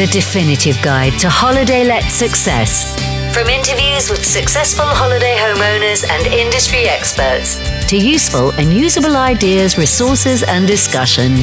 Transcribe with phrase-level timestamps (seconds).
[0.00, 2.94] the definitive guide to holiday let success.
[3.34, 7.58] From interviews with successful holiday homeowners and industry experts
[7.88, 11.36] to useful and usable ideas, resources, and discussion.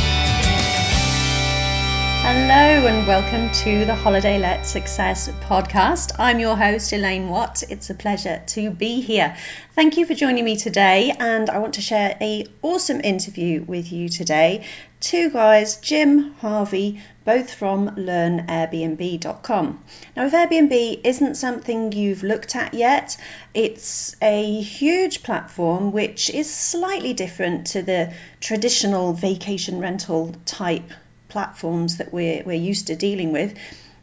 [2.49, 6.15] Hello and welcome to the Holiday Let Success podcast.
[6.17, 7.61] I'm your host, Elaine Watt.
[7.69, 9.35] It's a pleasure to be here.
[9.75, 13.91] Thank you for joining me today, and I want to share a awesome interview with
[13.91, 14.63] you today.
[15.01, 19.83] Two guys, Jim Harvey, both from learnairbnb.com.
[20.15, 23.17] Now, if Airbnb isn't something you've looked at yet,
[23.53, 30.89] it's a huge platform which is slightly different to the traditional vacation rental type
[31.29, 33.53] platforms that we're, we're used to dealing with,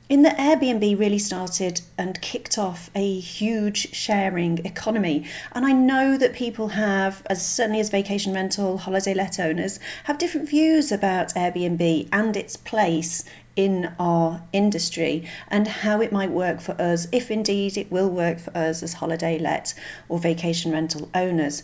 [0.07, 5.25] in that Airbnb really started and kicked off a huge sharing economy.
[5.53, 10.19] And I know that people have, as certainly as vacation rental, holiday let owners, have
[10.19, 13.25] different views about Airbnb and its place
[13.57, 18.39] in our industry and how it might work for us, if indeed it will work
[18.41, 19.73] for us as holiday let
[20.11, 21.63] or vacation rental owners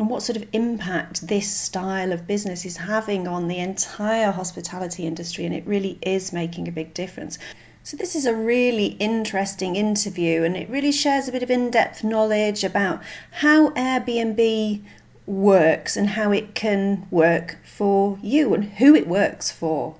[0.00, 5.06] and what sort of impact this style of business is having on the entire hospitality
[5.06, 5.44] industry.
[5.44, 7.38] And it really is making a big difference.
[7.82, 11.70] So, this is a really interesting interview, and it really shares a bit of in
[11.70, 14.82] depth knowledge about how Airbnb
[15.26, 19.96] works and how it can work for you and who it works for.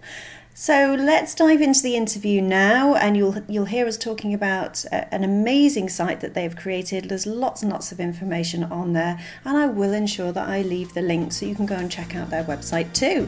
[0.62, 5.14] So let's dive into the interview now, and you'll you'll hear us talking about a,
[5.14, 7.08] an amazing site that they've created.
[7.08, 10.92] There's lots and lots of information on there, and I will ensure that I leave
[10.92, 13.26] the link so you can go and check out their website too.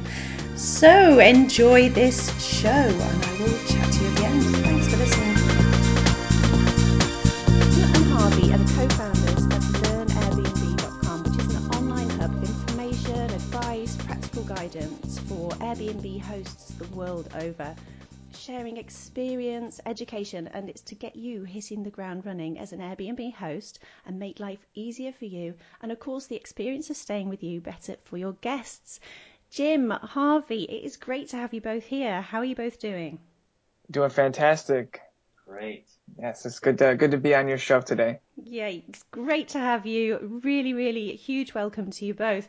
[0.56, 4.71] So enjoy this show, and I will chat to you at the end.
[14.56, 17.74] Guidance for Airbnb hosts the world over,
[18.34, 23.32] sharing experience, education, and it's to get you hitting the ground running as an Airbnb
[23.32, 25.54] host and make life easier for you.
[25.80, 29.00] And of course, the experience of staying with you better for your guests.
[29.50, 32.20] Jim, Harvey, it is great to have you both here.
[32.20, 33.20] How are you both doing?
[33.90, 35.00] Doing fantastic.
[35.46, 35.86] Great.
[36.18, 38.20] Yes, it's good to good to be on your show today.
[38.36, 40.40] Yeah, it's great to have you.
[40.44, 42.48] Really, really huge welcome to you both.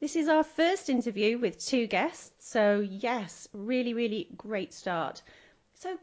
[0.00, 5.22] This is our first interview with two guests, so yes, really, really great start.
[5.74, 5.98] So,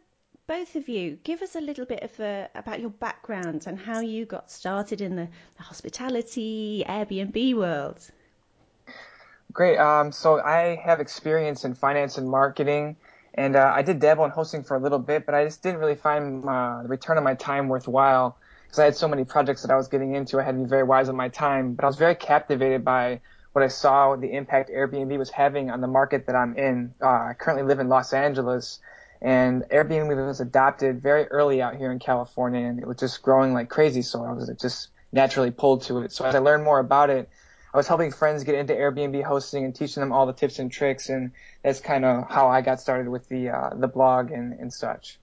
[0.47, 4.01] both of you, give us a little bit of a, about your backgrounds and how
[4.01, 8.11] you got started in the, the hospitality Airbnb world.
[9.53, 9.78] Great.
[9.78, 12.97] Um, so I have experience in finance and marketing,
[13.33, 15.79] and uh, I did dabble in hosting for a little bit, but I just didn't
[15.79, 19.62] really find uh, the return on my time worthwhile because I had so many projects
[19.62, 20.38] that I was getting into.
[20.38, 23.22] I had to be very wise with my time, but I was very captivated by
[23.55, 26.93] what I saw the impact Airbnb was having on the market that I'm in.
[27.01, 28.79] Uh, I currently live in Los Angeles,
[29.21, 33.53] and Airbnb was adopted very early out here in California, and it was just growing
[33.53, 34.01] like crazy.
[34.01, 36.11] So I was just naturally pulled to it.
[36.11, 37.29] So as I learned more about it,
[37.73, 40.69] I was helping friends get into Airbnb hosting and teaching them all the tips and
[40.69, 41.31] tricks, and
[41.63, 45.17] that's kind of how I got started with the uh, the blog and, and such.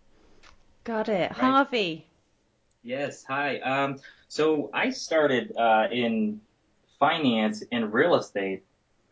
[0.84, 1.32] Got it, right.
[1.32, 2.06] Harvey.
[2.82, 3.58] Yes, hi.
[3.58, 3.98] Um,
[4.28, 6.40] so I started uh, in
[7.02, 8.62] finance and real estate.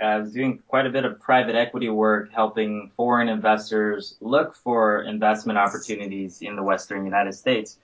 [0.00, 5.02] I was doing quite a bit of private equity work, helping foreign investors look for
[5.02, 7.78] investment opportunities in the Western United States.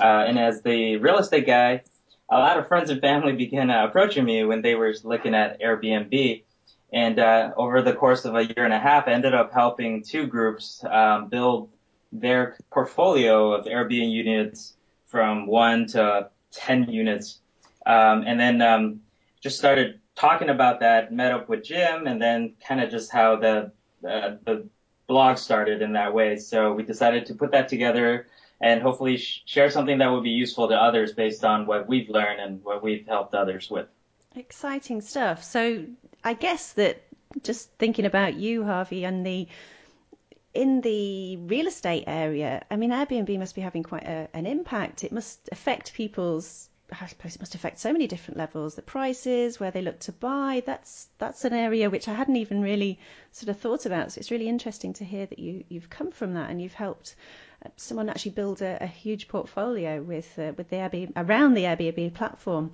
[0.00, 1.82] Uh, and as the real estate guy,
[2.30, 5.60] a lot of friends and family began uh, approaching me when they were looking at
[5.60, 6.42] Airbnb.
[6.90, 10.02] And uh, over the course of a year and a half, I ended up helping
[10.02, 11.68] two groups um, build
[12.12, 14.72] their portfolio of Airbnb units
[15.08, 17.40] from one to 10 units.
[17.84, 19.00] Um, and then um,
[19.40, 23.36] just started talking about that, met up with Jim, and then kind of just how
[23.36, 23.72] the
[24.06, 24.68] uh, the
[25.06, 26.36] blog started in that way.
[26.36, 28.26] So we decided to put that together
[28.60, 32.08] and hopefully sh- share something that would be useful to others based on what we've
[32.08, 33.88] learned and what we've helped others with.
[34.36, 35.42] Exciting stuff.
[35.42, 35.84] So
[36.22, 37.02] I guess that
[37.42, 39.48] just thinking about you, Harvey, and the
[40.52, 45.04] in the real estate area, I mean, Airbnb must be having quite a, an impact.
[45.04, 48.74] It must affect people's I suppose it must affect so many different levels.
[48.74, 52.62] The prices, where they look to buy, that's that's an area which I hadn't even
[52.62, 52.98] really
[53.32, 54.12] sort of thought about.
[54.12, 57.14] So it's really interesting to hear that you you've come from that and you've helped
[57.64, 61.64] uh, someone actually build a, a huge portfolio with uh, with the Airbnb around the
[61.64, 62.72] Airbnb platform.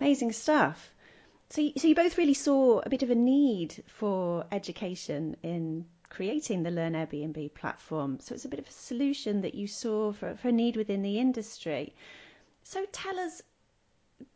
[0.00, 0.94] Amazing stuff.
[1.50, 5.84] So you, so you both really saw a bit of a need for education in
[6.08, 8.18] creating the Learn Airbnb platform.
[8.20, 11.02] So it's a bit of a solution that you saw for, for a need within
[11.02, 11.94] the industry.
[12.64, 13.42] So tell us,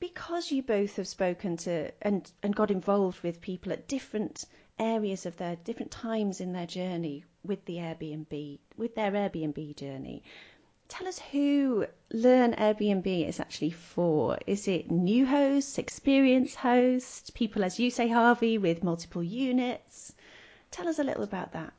[0.01, 4.45] because you both have spoken to and, and got involved with people at different
[4.79, 10.23] areas of their different times in their journey with the Airbnb, with their Airbnb journey.
[10.89, 14.39] Tell us who Learn Airbnb is actually for.
[14.47, 20.13] Is it new hosts, experienced hosts, people, as you say, Harvey, with multiple units?
[20.71, 21.73] Tell us a little about that.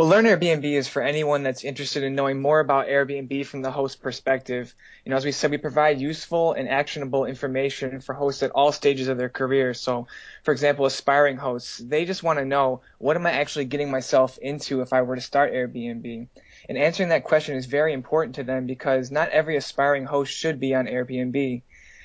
[0.00, 3.70] Well, Learn Airbnb is for anyone that's interested in knowing more about Airbnb from the
[3.70, 4.74] host perspective.
[5.04, 8.72] You know, as we said, we provide useful and actionable information for hosts at all
[8.72, 9.74] stages of their career.
[9.74, 10.06] So,
[10.42, 14.38] for example, aspiring hosts, they just want to know what am I actually getting myself
[14.38, 16.28] into if I were to start Airbnb?
[16.66, 20.58] And answering that question is very important to them because not every aspiring host should
[20.58, 21.60] be on Airbnb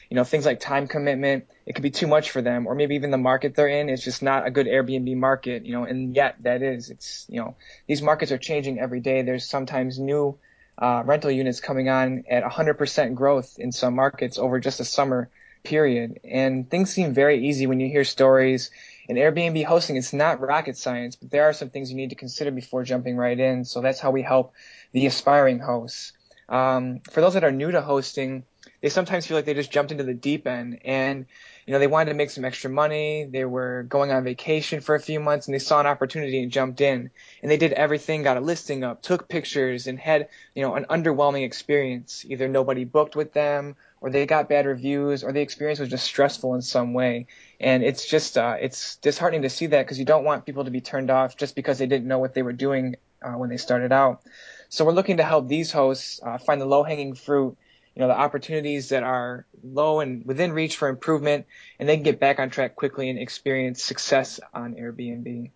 [0.10, 2.96] you know, things like time commitment, it could be too much for them, or maybe
[2.96, 6.16] even the market they're in is just not a good Airbnb market, you know, and
[6.16, 7.56] yet that is, it's, you know,
[7.88, 9.22] these markets are changing every day.
[9.22, 10.38] There's sometimes new
[10.78, 15.30] uh, rental units coming on at 100% growth in some markets over just a summer
[15.63, 16.19] period.
[16.24, 18.69] And things seem very easy when you hear stories.
[19.07, 22.16] In Airbnb hosting, it's not rocket science, but there are some things you need to
[22.16, 23.66] consider before jumping right in.
[23.66, 24.54] So that's how we help
[24.94, 26.13] the aspiring hosts.
[26.48, 28.44] Um, for those that are new to hosting,
[28.81, 31.25] they sometimes feel like they just jumped into the deep end and
[31.66, 33.27] you know they wanted to make some extra money.
[33.30, 36.51] They were going on vacation for a few months and they saw an opportunity and
[36.51, 37.10] jumped in.
[37.42, 40.86] And they did everything got a listing up took pictures and had you know an
[40.86, 42.25] underwhelming experience.
[42.27, 46.06] Either nobody booked with them or they got bad reviews or the experience was just
[46.06, 47.25] stressful in some way.
[47.60, 50.71] And it's just uh, it's disheartening to see that because you don't want people to
[50.71, 53.57] be turned off just because they didn't know what they were doing uh, when they
[53.57, 54.21] started out.
[54.69, 57.57] So we're looking to help these hosts uh, find the low hanging fruit
[57.95, 61.45] you know, the opportunities that are low and within reach for improvement,
[61.80, 65.50] and they can get back on track quickly and experience success on Airbnb.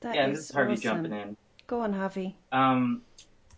[0.00, 0.82] That yeah, is this is Harvey awesome.
[0.82, 1.36] jumping in.
[1.66, 2.36] Go on, Harvey.
[2.52, 3.02] Um,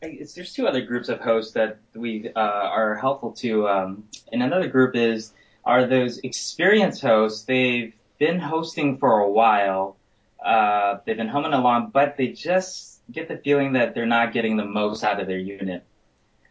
[0.00, 4.68] there's two other groups of hosts that we uh, are helpful to, um, and another
[4.68, 5.32] group is
[5.64, 7.44] are those experienced hosts.
[7.44, 9.96] They've been hosting for a while.
[10.44, 14.56] Uh, they've been humming along, but they just get the feeling that they're not getting
[14.56, 15.84] the most out of their unit.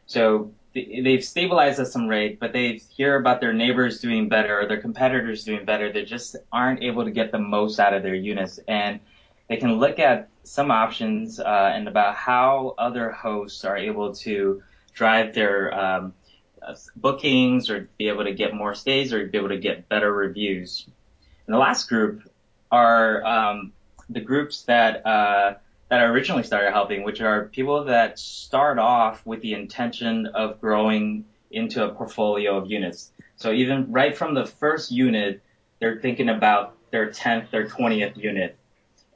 [0.06, 4.68] So they've stabilized at some rate, but they hear about their neighbors doing better or
[4.68, 5.92] their competitors doing better.
[5.92, 8.60] They just aren't able to get the most out of their units.
[8.68, 9.00] And
[9.50, 14.64] they can look at some options uh, and about how other hosts are able to
[14.94, 16.14] drive their um,
[16.96, 20.86] bookings or be able to get more stays or be able to get better reviews.
[21.48, 22.30] And the last group
[22.72, 23.74] are um,
[24.10, 25.56] the groups that uh,
[25.92, 30.62] that I originally started helping, which are people that start off with the intention of
[30.62, 33.12] growing into a portfolio of units.
[33.36, 35.42] So even right from the first unit,
[35.80, 38.58] they're thinking about their 10th, their 20th unit.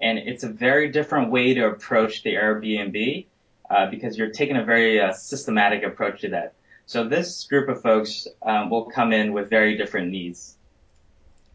[0.01, 3.25] And it's a very different way to approach the Airbnb
[3.69, 6.55] uh, because you're taking a very uh, systematic approach to that.
[6.87, 10.57] So this group of folks um, will come in with very different needs.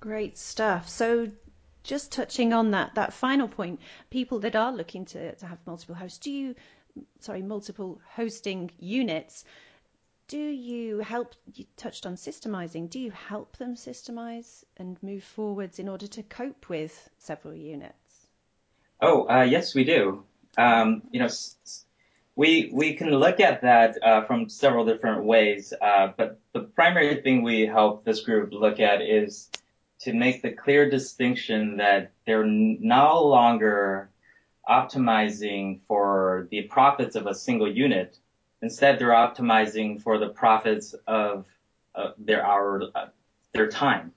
[0.01, 0.89] Great stuff.
[0.89, 1.29] So
[1.83, 3.81] just touching on that that final point,
[4.11, 6.55] people that are looking to, to have multiple hosts, do you
[7.21, 9.45] sorry, multiple hosting units,
[10.29, 15.79] do you help you touched on systemizing, do you help them systemize and move forwards
[15.79, 18.27] in order to cope with several units?
[19.01, 20.25] Oh, uh, yes, we do.
[20.59, 21.29] Um, you know,
[22.37, 27.23] we we can look at that uh, from several different ways, uh, but the primary
[27.23, 29.51] thing we help this group look at is
[30.01, 34.11] to make the clear distinction that they're no longer
[34.69, 38.17] optimizing for the profits of a single unit.
[38.63, 41.45] Instead, they're optimizing for the profits of
[41.95, 43.07] uh, their hour, uh,
[43.53, 44.13] their time.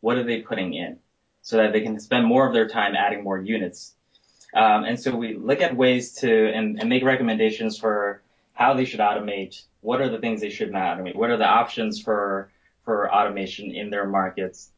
[0.00, 0.98] What are they putting in
[1.42, 3.94] so that they can spend more of their time adding more units?
[4.54, 8.84] Um, and so we look at ways to and, and make recommendations for how they
[8.84, 9.62] should automate.
[9.80, 11.16] What are the things they should not automate?
[11.16, 12.50] What are the options for
[12.84, 14.70] for automation in their markets?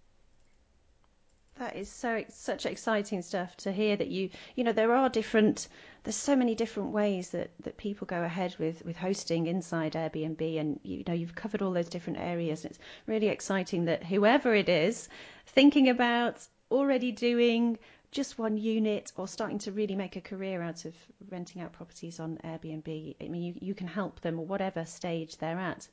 [1.58, 5.68] That is so such exciting stuff to hear that you you know there are different
[6.04, 10.60] there's so many different ways that, that people go ahead with, with hosting inside Airbnb
[10.60, 12.64] and you know you've covered all those different areas.
[12.64, 15.08] and It's really exciting that whoever it is
[15.46, 17.78] thinking about already doing
[18.10, 20.94] just one unit or starting to really make a career out of
[21.30, 25.38] renting out properties on Airbnb, I mean you, you can help them at whatever stage
[25.38, 25.88] they're at.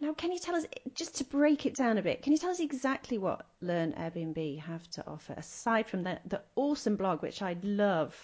[0.00, 0.64] Now, can you tell us,
[0.94, 4.60] just to break it down a bit, can you tell us exactly what Learn Airbnb
[4.60, 8.16] have to offer, aside from the, the awesome blog, which I love?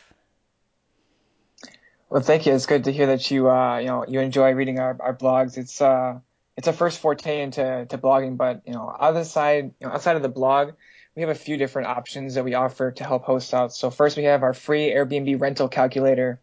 [2.09, 2.55] Well, thank you.
[2.55, 5.59] It's good to hear that you, uh, you know, you enjoy reading our, our blogs.
[5.59, 6.21] It's, uh,
[6.57, 10.17] it's a first forte into to blogging, but you know, other side, you know, outside
[10.17, 10.73] of the blog,
[11.15, 13.75] we have a few different options that we offer to help hosts out.
[13.75, 16.41] So first, we have our free Airbnb rental calculator,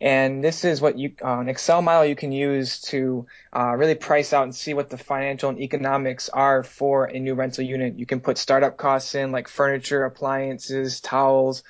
[0.00, 3.94] And this is what you, uh, an Excel model you can use to uh, really
[3.94, 7.98] price out and see what the financial and economics are for a new rental unit.
[7.98, 11.62] You can put startup costs in like furniture, appliances, towels,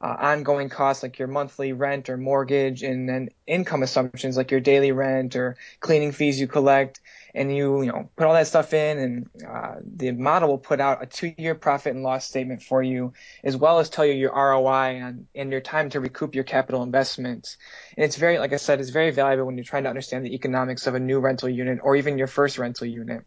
[0.00, 4.60] uh, ongoing costs like your monthly rent or mortgage, and then income assumptions like your
[4.60, 7.00] daily rent or cleaning fees you collect.
[7.36, 10.80] And you, you know, put all that stuff in, and uh, the model will put
[10.80, 13.12] out a two-year profit and loss statement for you,
[13.42, 16.84] as well as tell you your ROI and, and your time to recoup your capital
[16.84, 17.56] investments.
[17.96, 20.34] And it's very, like I said, it's very valuable when you're trying to understand the
[20.34, 23.24] economics of a new rental unit or even your first rental unit.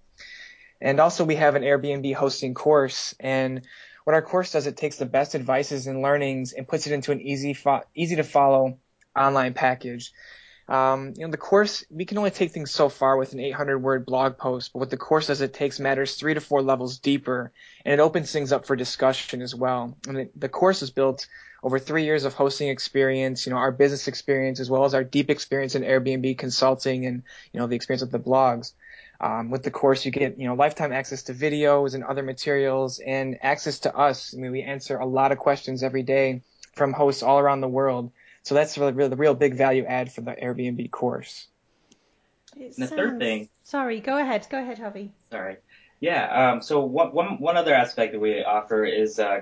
[0.79, 3.63] And also, we have an Airbnb hosting course, and
[4.05, 7.11] what our course does, it takes the best advices and learnings and puts it into
[7.11, 8.79] an easy, fo- easy to follow
[9.13, 10.13] online package.
[10.69, 13.79] Um, you know, the course, we can only take things so far with an 800
[13.79, 16.99] word blog post, but what the course does, it takes matters three to four levels
[16.99, 17.53] deeper
[17.85, 19.97] and it opens things up for discussion as well.
[20.07, 21.27] And it, the course is built
[21.63, 25.03] over three years of hosting experience, you know, our business experience as well as our
[25.03, 28.73] deep experience in Airbnb consulting and, you know, the experience with the blogs.
[29.19, 32.99] Um, with the course, you get you know lifetime access to videos and other materials,
[32.99, 34.35] and access to us.
[34.35, 36.41] I mean, we answer a lot of questions every day
[36.75, 38.11] from hosts all around the world.
[38.47, 41.47] So that's really, really the real big value add for the Airbnb course.
[42.55, 42.91] It the sounds...
[42.91, 43.49] third thing.
[43.65, 44.47] Sorry, go ahead.
[44.49, 45.11] Go ahead, Harvey.
[45.33, 45.57] Sorry.
[45.99, 46.51] Yeah.
[46.53, 49.41] Um, so one, one, one other aspect that we offer is uh,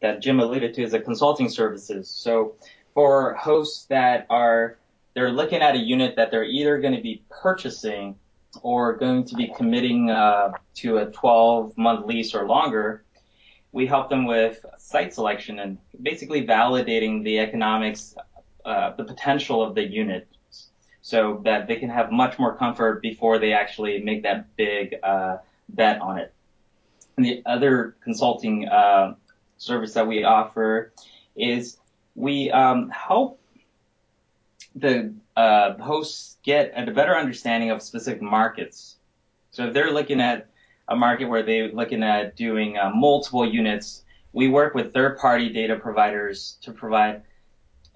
[0.00, 2.08] that Jim alluded to is the consulting services.
[2.08, 2.54] So
[2.94, 4.78] for hosts that are
[5.12, 8.16] they're looking at a unit that they're either going to be purchasing
[8.62, 13.04] or going to be committing uh, to a 12 month lease or longer,
[13.72, 18.14] we help them with site selection and basically validating the economics,
[18.64, 20.28] uh, the potential of the unit
[21.00, 25.38] so that they can have much more comfort before they actually make that big uh,
[25.70, 26.32] bet on it.
[27.16, 29.14] And the other consulting uh,
[29.56, 30.92] service that we offer
[31.34, 31.78] is
[32.14, 33.40] we um, help
[34.74, 38.96] the uh, hosts get a better understanding of specific markets.
[39.50, 40.48] So if they're looking at
[40.88, 45.76] a market where they're looking at doing uh, multiple units, we work with third-party data
[45.76, 47.22] providers to provide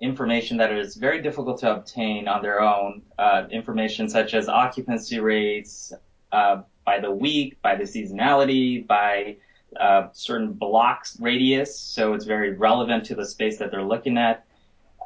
[0.01, 3.03] information that is very difficult to obtain on their own.
[3.19, 5.93] Uh, information such as occupancy rates
[6.33, 9.37] uh, by the week, by the seasonality, by
[9.81, 11.79] uh, certain blocks radius.
[11.79, 14.47] So it's very relevant to the space that they're looking at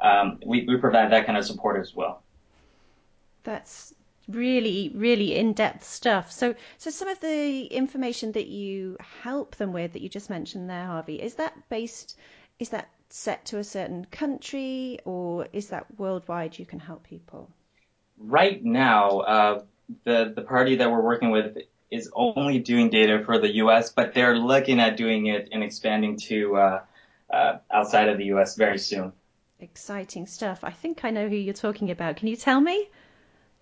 [0.01, 2.23] um, we, we provide that kind of support as well.
[3.43, 3.93] That's
[4.31, 9.93] really really in-depth stuff so so some of the information that you help them with
[9.93, 12.17] that you just mentioned there harvey is that based
[12.59, 17.49] is that set to a certain country or is that worldwide you can help people
[18.17, 19.63] right now uh,
[20.03, 21.57] the the party that we're working with
[21.89, 26.17] is only doing data for the us but they're looking at doing it and expanding
[26.17, 26.81] to uh,
[27.29, 29.11] uh, outside of the us very soon
[29.61, 30.63] Exciting stuff.
[30.63, 32.15] I think I know who you're talking about.
[32.15, 32.89] Can you tell me?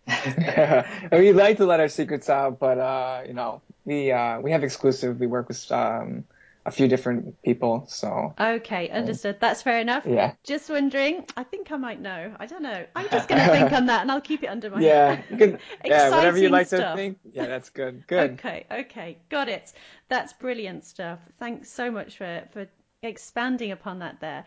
[1.12, 4.64] we like to let our secrets out, but uh, you know, we uh, we have
[4.64, 5.20] exclusive.
[5.20, 6.26] We work with um,
[6.66, 8.34] a few different people, so.
[8.40, 9.38] Okay, understood.
[9.40, 10.06] That's fair enough.
[10.06, 10.34] Yeah.
[10.44, 11.26] Just wondering.
[11.36, 12.36] I think I might know.
[12.40, 12.86] I don't know.
[12.96, 14.80] I'm just going to think on that, and I'll keep it under my.
[14.82, 15.22] Yeah.
[15.86, 16.10] Yeah.
[16.10, 16.94] Whatever you like stuff.
[16.94, 17.18] to think.
[17.32, 18.06] Yeah, that's good.
[18.08, 18.32] Good.
[18.34, 18.66] Okay.
[18.72, 19.18] Okay.
[19.30, 19.74] Got it.
[20.10, 21.20] That's brilliant stuff.
[21.40, 22.68] Thanks so much for for
[23.02, 24.46] expanding upon that there.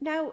[0.00, 0.32] Now,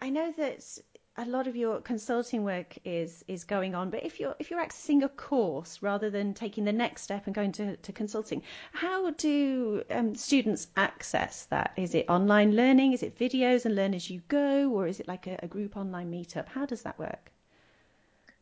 [0.00, 0.78] I know that
[1.18, 4.64] a lot of your consulting work is is going on, but if you're if you're
[4.64, 9.10] accessing a course rather than taking the next step and going to, to consulting, how
[9.10, 11.72] do um, students access that?
[11.76, 12.92] Is it online learning?
[12.92, 15.76] Is it videos and learn as you go, or is it like a, a group
[15.76, 16.46] online meetup?
[16.48, 17.32] How does that work?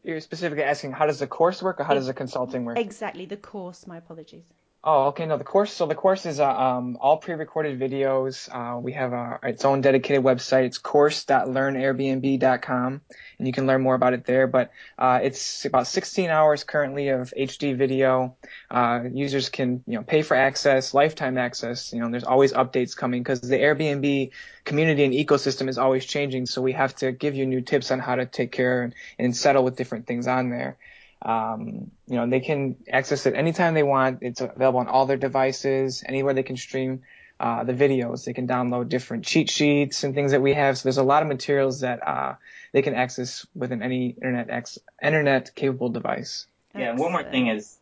[0.05, 2.79] You're specifically asking how does the course work or how does the consulting work?
[2.79, 3.87] Exactly, the course.
[3.87, 4.45] My apologies.
[4.89, 5.27] Oh, okay.
[5.27, 5.73] No, the course.
[5.73, 8.49] So the course is uh, um, all pre-recorded videos.
[8.49, 10.65] Uh, we have a, its own dedicated website.
[10.65, 13.01] It's course.learnairbnb.com,
[13.39, 14.47] and you can learn more about it there.
[14.47, 18.37] But uh, it's about 16 hours currently of HD video.
[18.71, 21.93] Uh, users can you know pay for access, lifetime access.
[21.93, 24.31] You know, there's always updates coming because the Airbnb
[24.65, 26.47] community and ecosystem is always changing.
[26.47, 29.37] So we have to give you new tips on how to take care and, and
[29.37, 30.77] settle with different things on there.
[31.23, 34.19] Um, you know, they can access it anytime they want.
[34.23, 37.03] It's available on all their devices, anywhere they can stream
[37.41, 38.25] uh, the videos.
[38.25, 40.79] They can download different cheat sheets and things that we have.
[40.79, 42.35] So there's a lot of materials that uh,
[42.73, 46.47] they can access within any internet ex- internet capable device.
[46.75, 47.79] Yeah, one more thing is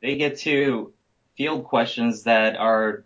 [0.00, 0.92] they get to
[1.36, 3.04] field questions that are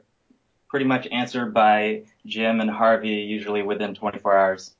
[0.68, 4.74] pretty much answered by Jim and Harvey usually within 24 hours.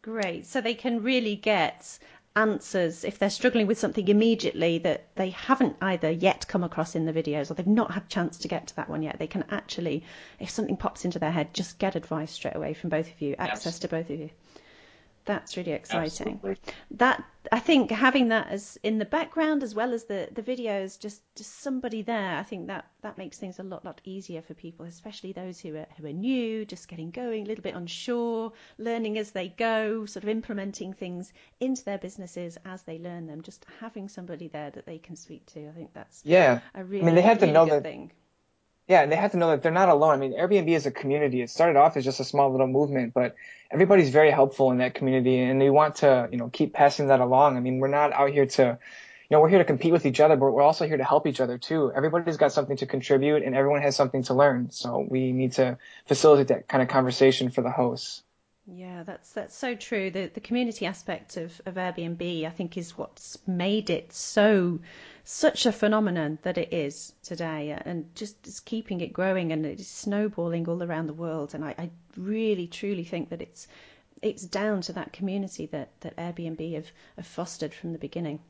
[0.00, 0.46] Great.
[0.46, 1.98] So they can really get
[2.34, 7.04] answers if they're struggling with something immediately that they haven't either yet come across in
[7.04, 9.26] the videos or they've not had a chance to get to that one yet they
[9.26, 10.02] can actually
[10.40, 13.34] if something pops into their head just get advice straight away from both of you
[13.38, 13.78] access yes.
[13.80, 14.30] to both of you
[15.24, 16.40] That's really exciting.
[16.42, 16.56] Absolutely.
[16.92, 20.98] That I think having that as in the background as well as the the videos,
[20.98, 22.36] just just somebody there.
[22.36, 25.76] I think that that makes things a lot lot easier for people, especially those who
[25.76, 30.06] are who are new, just getting going, a little bit unsure, learning as they go,
[30.06, 33.42] sort of implementing things into their businesses as they learn them.
[33.42, 36.60] Just having somebody there that they can speak to, I think that's Yeah.
[36.74, 38.12] a really I mean, they have to really know that thing.
[38.88, 40.14] Yeah, and they have to know that they're not alone.
[40.14, 41.40] I mean, Airbnb is a community.
[41.40, 43.36] It started off as just a small little movement, but
[43.70, 47.20] everybody's very helpful in that community, and they want to, you know, keep passing that
[47.20, 47.56] along.
[47.56, 50.18] I mean, we're not out here to, you know, we're here to compete with each
[50.18, 51.92] other, but we're also here to help each other too.
[51.94, 54.70] Everybody's got something to contribute, and everyone has something to learn.
[54.72, 58.24] So we need to facilitate that kind of conversation for the hosts.
[58.66, 60.10] Yeah, that's that's so true.
[60.10, 64.80] The the community aspect of, of Airbnb, I think, is what's made it so
[65.24, 69.80] such a phenomenon that it is today, and just is keeping it growing and it
[69.80, 71.54] is snowballing all around the world.
[71.54, 73.68] And I, I really truly think that it's
[74.20, 78.40] it's down to that community that that Airbnb have, have fostered from the beginning.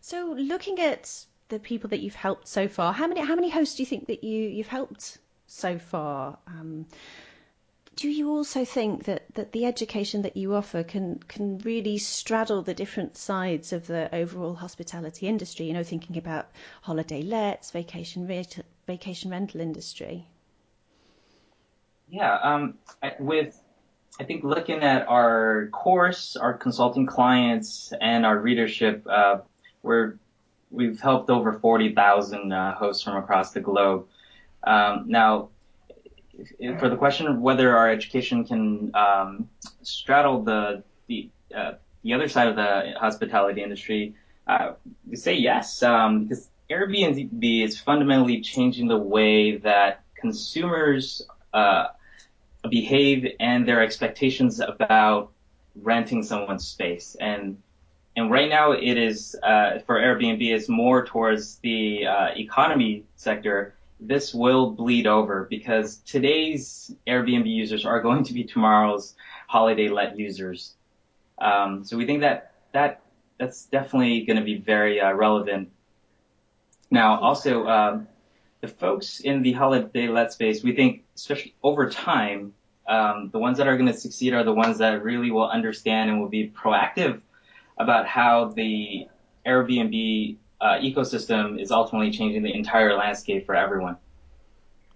[0.00, 3.76] So, looking at the people that you've helped so far, how many how many hosts
[3.76, 6.38] do you think that you you've helped so far?
[6.46, 6.86] Um,
[8.00, 12.62] do you also think that, that the education that you offer can can really straddle
[12.62, 15.66] the different sides of the overall hospitality industry?
[15.66, 16.48] You know, thinking about
[16.80, 18.26] holiday lets, vacation
[18.86, 20.26] vacation rental industry.
[22.08, 22.78] Yeah, um,
[23.18, 23.60] with
[24.18, 29.40] I think looking at our course, our consulting clients, and our readership, uh,
[29.82, 30.18] we're
[30.70, 34.06] we've helped over forty thousand uh, hosts from across the globe.
[34.64, 35.50] Um, now,
[36.78, 39.48] for the question of whether our education can um,
[39.82, 44.14] straddle the the uh, the other side of the hospitality industry,
[44.46, 44.72] uh,
[45.08, 51.88] we say yes, um, because Airbnb is fundamentally changing the way that consumers uh,
[52.68, 55.32] behave and their expectations about
[55.74, 57.16] renting someone's space.
[57.20, 57.58] And
[58.16, 63.74] and right now it is uh, for Airbnb is more towards the uh, economy sector.
[64.00, 69.14] This will bleed over because today's Airbnb users are going to be tomorrow's
[69.46, 70.74] holiday let users.
[71.38, 73.02] Um, so we think that that
[73.38, 75.70] that's definitely going to be very uh, relevant.
[76.90, 78.08] Now, also um,
[78.60, 82.52] the folks in the holiday let space, we think, especially over time,
[82.88, 86.10] um, the ones that are going to succeed are the ones that really will understand
[86.10, 87.20] and will be proactive
[87.78, 89.06] about how the
[89.46, 93.96] Airbnb uh, ecosystem is ultimately changing the entire landscape for everyone.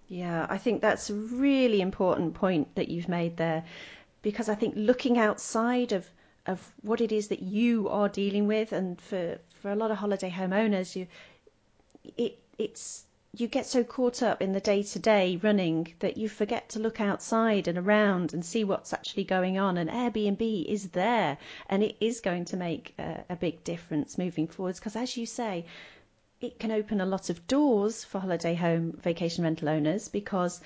[0.07, 3.63] Yeah, I think that's a really important point that you've made there,
[4.21, 6.09] because I think looking outside of
[6.47, 9.97] of what it is that you are dealing with, and for for a lot of
[9.97, 11.07] holiday homeowners, you
[12.17, 13.05] it it's
[13.37, 16.79] you get so caught up in the day to day running that you forget to
[16.79, 19.77] look outside and around and see what's actually going on.
[19.77, 21.37] And Airbnb is there
[21.69, 25.25] and it is going to make a, a big difference moving forwards because, as you
[25.25, 25.65] say,
[26.39, 30.61] it can open a lot of doors for holiday home vacation rental owners because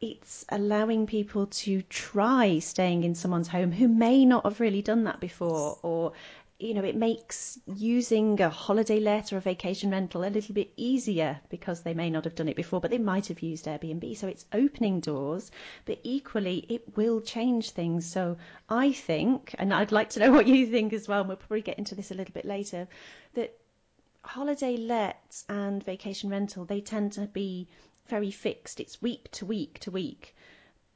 [0.00, 5.04] it's allowing people to try staying in someone's home who may not have really done
[5.04, 6.12] that before or
[6.58, 10.72] you know, it makes using a holiday let or a vacation rental a little bit
[10.76, 14.16] easier because they may not have done it before, but they might have used Airbnb.
[14.16, 15.50] So it's opening doors,
[15.84, 18.06] but equally it will change things.
[18.06, 18.38] So
[18.70, 21.60] I think, and I'd like to know what you think as well, and we'll probably
[21.60, 22.88] get into this a little bit later,
[23.34, 23.58] that
[24.22, 27.68] holiday lets and vacation rental, they tend to be
[28.06, 28.80] very fixed.
[28.80, 30.34] It's week to week to week.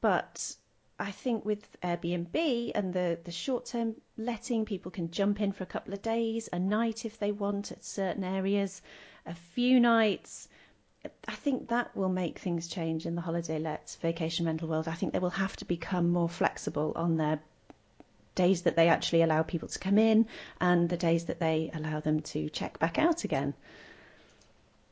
[0.01, 0.55] But
[1.01, 5.63] I think with Airbnb and the, the short term letting, people can jump in for
[5.63, 8.83] a couple of days, a night if they want at certain areas,
[9.25, 10.47] a few nights.
[11.27, 14.87] I think that will make things change in the holiday let vacation rental world.
[14.87, 17.39] I think they will have to become more flexible on their
[18.35, 20.27] days that they actually allow people to come in
[20.59, 23.55] and the days that they allow them to check back out again.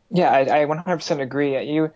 [0.09, 1.71] Yeah, I, I 100% agree.
[1.71, 1.91] You,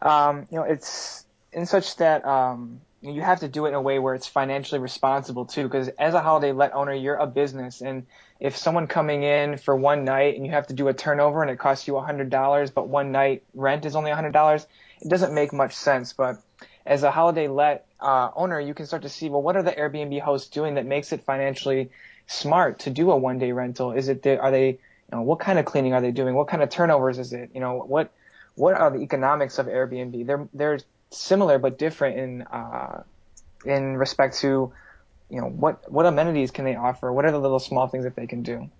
[0.00, 3.80] um, you know, it's in such that um, you have to do it in a
[3.80, 5.64] way where it's financially responsible too.
[5.64, 8.06] Because as a holiday let owner, you're a business, and
[8.40, 11.50] if someone coming in for one night and you have to do a turnover and
[11.50, 14.66] it costs you $100, but one night rent is only $100,
[15.00, 16.12] it doesn't make much sense.
[16.12, 16.40] But
[16.86, 19.72] as a holiday let uh, owner, you can start to see, well, what are the
[19.72, 21.90] Airbnb hosts doing that makes it financially
[22.26, 23.92] smart to do a one day rental?
[23.92, 24.78] Is it, are they, you
[25.12, 26.34] know, what kind of cleaning are they doing?
[26.34, 27.50] What kind of turnovers is it?
[27.54, 28.12] You know, what,
[28.54, 30.26] what are the economics of Airbnb?
[30.26, 30.78] They're, they're
[31.10, 33.02] similar but different in uh,
[33.64, 34.72] in respect to
[35.30, 37.12] you know what what amenities can they offer?
[37.12, 38.70] What are the little small things that they can do?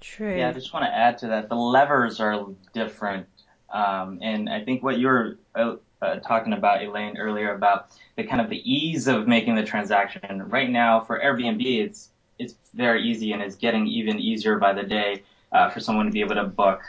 [0.00, 0.36] True.
[0.36, 1.48] Yeah, I just want to add to that.
[1.48, 3.26] The levers are different,
[3.70, 8.40] um, and I think what you're uh, uh, talking about Elaine earlier about the kind
[8.40, 10.48] of the ease of making the transaction.
[10.48, 14.82] Right now for Airbnb, it's it's very easy and it's getting even easier by the
[14.82, 16.80] day uh, for someone to be able to book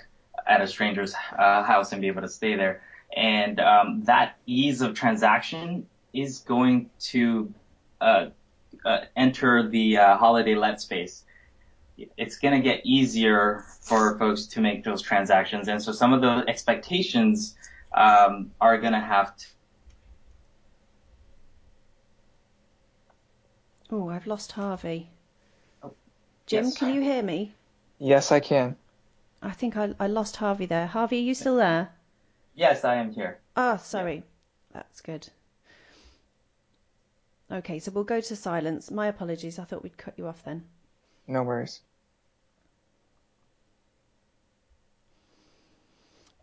[0.47, 2.81] at a stranger's uh, house and be able to stay there.
[3.15, 7.53] And um, that ease of transaction is going to
[7.99, 8.27] uh,
[8.85, 11.23] uh, enter the uh, holiday let space.
[12.17, 16.21] It's going to get easier for folks to make those transactions, and so some of
[16.21, 17.55] the expectations
[17.93, 19.45] um, are going to have to.
[23.91, 25.09] Oh, I've lost Harvey.
[25.83, 25.93] Oh,
[26.45, 26.77] Jim, yes.
[26.77, 27.53] can you hear me?
[27.99, 28.77] Yes, I can.
[29.41, 30.87] I think I, I lost Harvey there.
[30.87, 31.89] Harvey, are you still there?
[32.61, 33.39] Yes, I am here.
[33.55, 34.17] Ah, sorry.
[34.17, 34.21] Yeah.
[34.73, 35.27] That's good.
[37.51, 38.91] Okay, so we'll go to silence.
[38.91, 39.57] My apologies.
[39.57, 40.65] I thought we'd cut you off then.
[41.25, 41.81] No worries.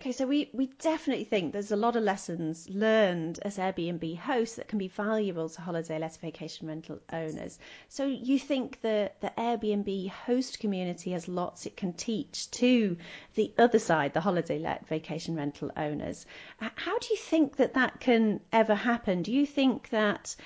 [0.00, 4.54] Okay, so we, we definitely think there's a lot of lessons learned as Airbnb hosts
[4.54, 7.58] that can be valuable to holiday let vacation rental owners.
[7.88, 12.96] So you think that the Airbnb host community has lots it can teach to
[13.34, 16.26] the other side, the holiday let vacation rental owners.
[16.60, 19.22] How do you think that that can ever happen?
[19.22, 20.36] Do you think that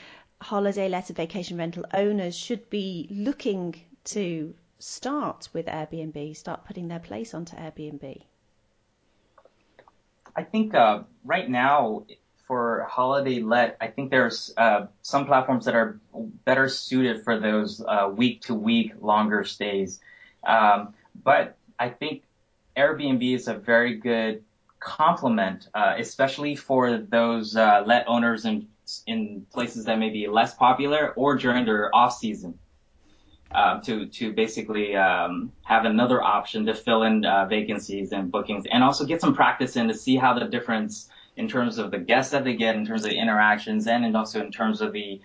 [0.41, 7.01] holiday let vacation rental owners should be looking to start with Airbnb, start putting their
[7.01, 8.23] place onto Airbnb?
[10.35, 12.05] I think uh, right now
[12.47, 16.01] for holiday let, I think there's uh, some platforms that are
[16.45, 17.83] better suited for those
[18.15, 20.01] week to week longer stays.
[20.45, 22.23] Um, but I think
[22.77, 24.45] Airbnb is a very good
[24.81, 28.69] complement, uh, especially for those uh, let owners in
[29.07, 32.59] in places that may be less popular or during their off season
[33.55, 38.65] uh, to to basically um, have another option to fill in uh, vacancies and bookings,
[38.71, 41.99] and also get some practice in to see how the difference in terms of the
[41.99, 44.93] guests that they get, in terms of the interactions, and, and also in terms of
[44.93, 45.21] the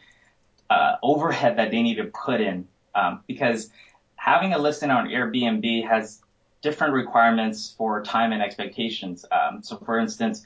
[0.70, 3.70] uh, overhead that they need to put in, um, because
[4.16, 6.22] having a listing on Airbnb has
[6.62, 9.26] different requirements for time and expectations.
[9.32, 10.46] Um, so, for instance,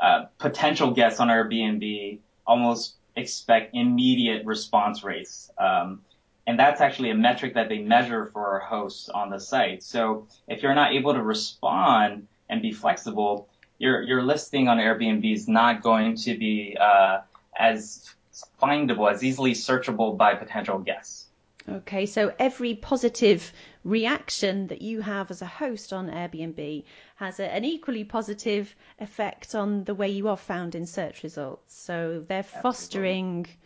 [0.00, 5.50] uh, potential guests on Airbnb almost expect immediate response rates.
[5.58, 6.02] Um,
[6.46, 9.82] and that's actually a metric that they measure for our hosts on the site.
[9.82, 15.32] So if you're not able to respond and be flexible, your your listing on Airbnb
[15.32, 17.20] is not going to be uh,
[17.58, 18.14] as
[18.60, 21.28] findable, as easily searchable by potential guests.
[21.66, 23.50] Okay, so every positive
[23.84, 26.84] reaction that you have as a host on Airbnb
[27.16, 31.74] has a, an equally positive effect on the way you are found in search results.
[31.74, 33.63] So they're fostering Absolutely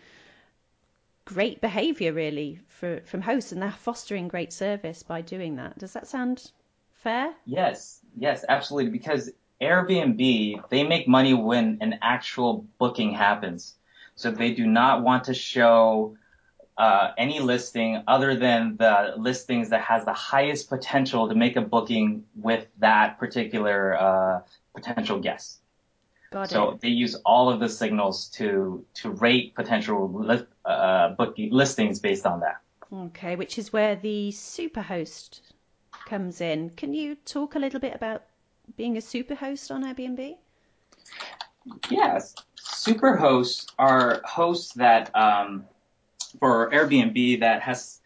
[1.28, 5.78] great behavior really for, from hosts and they're fostering great service by doing that.
[5.78, 6.50] Does that sound
[7.02, 7.34] fair?
[7.44, 8.92] Yes, yes, absolutely.
[8.92, 13.74] Because Airbnb, they make money when an actual booking happens.
[14.14, 16.16] So they do not want to show
[16.78, 21.60] uh, any listing other than the listings that has the highest potential to make a
[21.60, 24.40] booking with that particular uh,
[24.74, 25.60] potential guest.
[26.30, 26.80] Got so it.
[26.80, 32.26] they use all of the signals to to rate potential li- uh, book listings based
[32.26, 32.60] on that.
[32.92, 35.40] Okay, which is where the superhost
[36.06, 36.70] comes in.
[36.70, 38.24] Can you talk a little bit about
[38.76, 40.36] being a superhost on Airbnb?
[41.90, 45.64] Yes, superhosts are hosts that um,
[46.38, 48.00] for Airbnb that has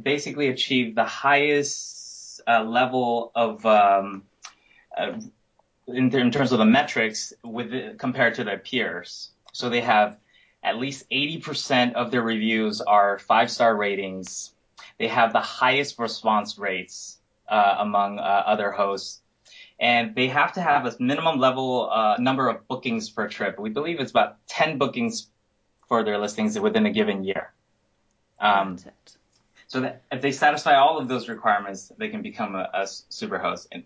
[0.00, 4.24] basically achieved the highest uh, level of um,
[4.96, 5.12] uh,
[5.86, 9.30] in, in terms of the metrics with compared to their peers.
[9.52, 10.16] So they have
[10.62, 14.52] at least 80% of their reviews are five star ratings.
[14.98, 17.18] They have the highest response rates
[17.48, 19.20] uh, among uh, other hosts.
[19.80, 23.58] And they have to have a minimum level uh, number of bookings per trip.
[23.58, 25.26] We believe it's about 10 bookings
[25.88, 27.52] for their listings within a given year.
[28.38, 28.78] Um,
[29.66, 33.38] so that if they satisfy all of those requirements, they can become a, a super
[33.38, 33.68] host.
[33.72, 33.84] And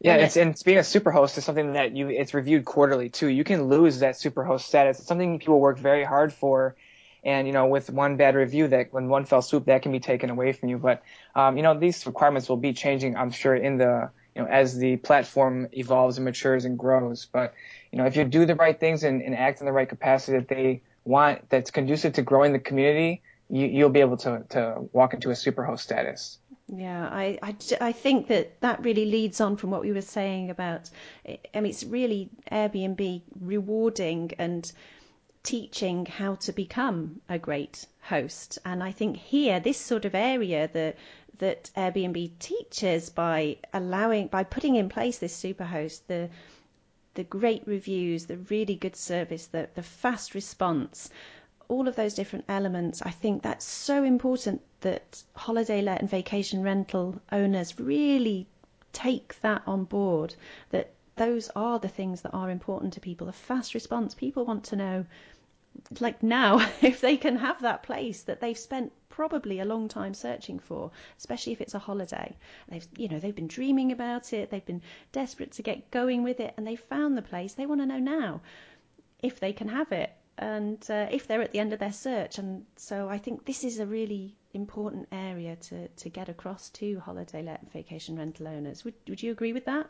[0.00, 3.28] yeah, it's and being a superhost is something that you it's reviewed quarterly too.
[3.28, 4.98] You can lose that superhost status.
[4.98, 6.76] It's something people work very hard for,
[7.24, 10.00] and you know with one bad review that when one fell swoop that can be
[10.00, 10.76] taken away from you.
[10.76, 11.02] But
[11.34, 14.76] um, you know these requirements will be changing, I'm sure, in the you know as
[14.76, 17.26] the platform evolves and matures and grows.
[17.32, 17.54] But
[17.90, 20.36] you know if you do the right things and, and act in the right capacity
[20.38, 24.84] that they want, that's conducive to growing the community, you, you'll be able to to
[24.92, 26.38] walk into a superhost status.
[26.68, 30.50] Yeah, I, I, I think that that really leads on from what we were saying
[30.50, 30.90] about,
[31.26, 34.70] I mean, it's really Airbnb rewarding and
[35.44, 38.58] teaching how to become a great host.
[38.64, 40.96] And I think here, this sort of area that,
[41.38, 46.30] that Airbnb teaches by allowing, by putting in place this superhost, the,
[47.14, 51.10] the great reviews, the really good service, the, the fast response,
[51.68, 56.62] all of those different elements, I think that's so important that holiday let and vacation
[56.62, 58.46] rental owners really
[58.92, 60.34] take that on board.
[60.70, 63.28] That those are the things that are important to people.
[63.28, 64.14] A fast response.
[64.14, 65.06] People want to know,
[66.00, 70.12] like now, if they can have that place that they've spent probably a long time
[70.12, 72.36] searching for, especially if it's a holiday.
[72.68, 74.50] They've, you know, they've been dreaming about it.
[74.50, 77.54] They've been desperate to get going with it, and they found the place.
[77.54, 78.40] They want to know now
[79.22, 82.38] if they can have it and uh, if they're at the end of their search.
[82.38, 87.00] And so I think this is a really important area to, to get across to
[87.00, 88.84] holiday let and vacation rental owners.
[88.84, 89.88] Would, would you agree with that?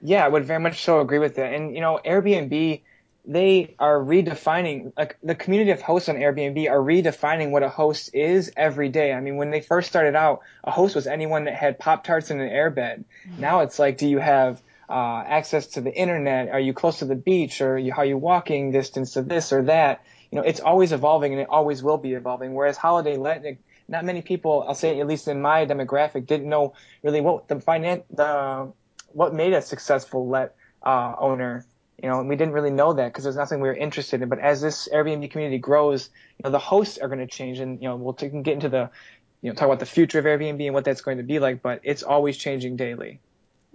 [0.00, 1.52] Yeah, I would very much so agree with that.
[1.54, 2.80] And, you know, Airbnb,
[3.24, 8.12] they are redefining, like the community of hosts on Airbnb are redefining what a host
[8.14, 9.12] is every day.
[9.12, 12.32] I mean, when they first started out, a host was anyone that had Pop Tarts
[12.32, 13.04] in an airbed.
[13.28, 13.40] Mm-hmm.
[13.40, 14.60] Now it's like, do you have
[14.92, 16.50] uh, access to the internet?
[16.50, 17.62] Are you close to the beach?
[17.62, 20.04] Or you, how are you walking distance to this or that?
[20.30, 22.52] You know, it's always evolving and it always will be evolving.
[22.52, 23.42] Whereas holiday let,
[23.88, 27.56] not many people, I'll say at least in my demographic, didn't know really what the
[27.56, 28.72] finan- the
[29.08, 31.64] what made a successful let uh, owner.
[32.02, 34.28] You know, and we didn't really know that because there's nothing we were interested in.
[34.28, 37.80] But as this Airbnb community grows, you know, the hosts are going to change, and
[37.80, 38.90] you know, we'll t- get into the,
[39.40, 41.62] you know, talk about the future of Airbnb and what that's going to be like.
[41.62, 43.20] But it's always changing daily.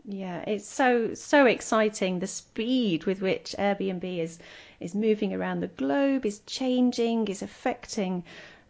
[0.09, 2.19] Yeah, it's so so exciting.
[2.19, 4.39] The speed with which Airbnb is
[4.79, 8.23] is moving around the globe is changing, is affecting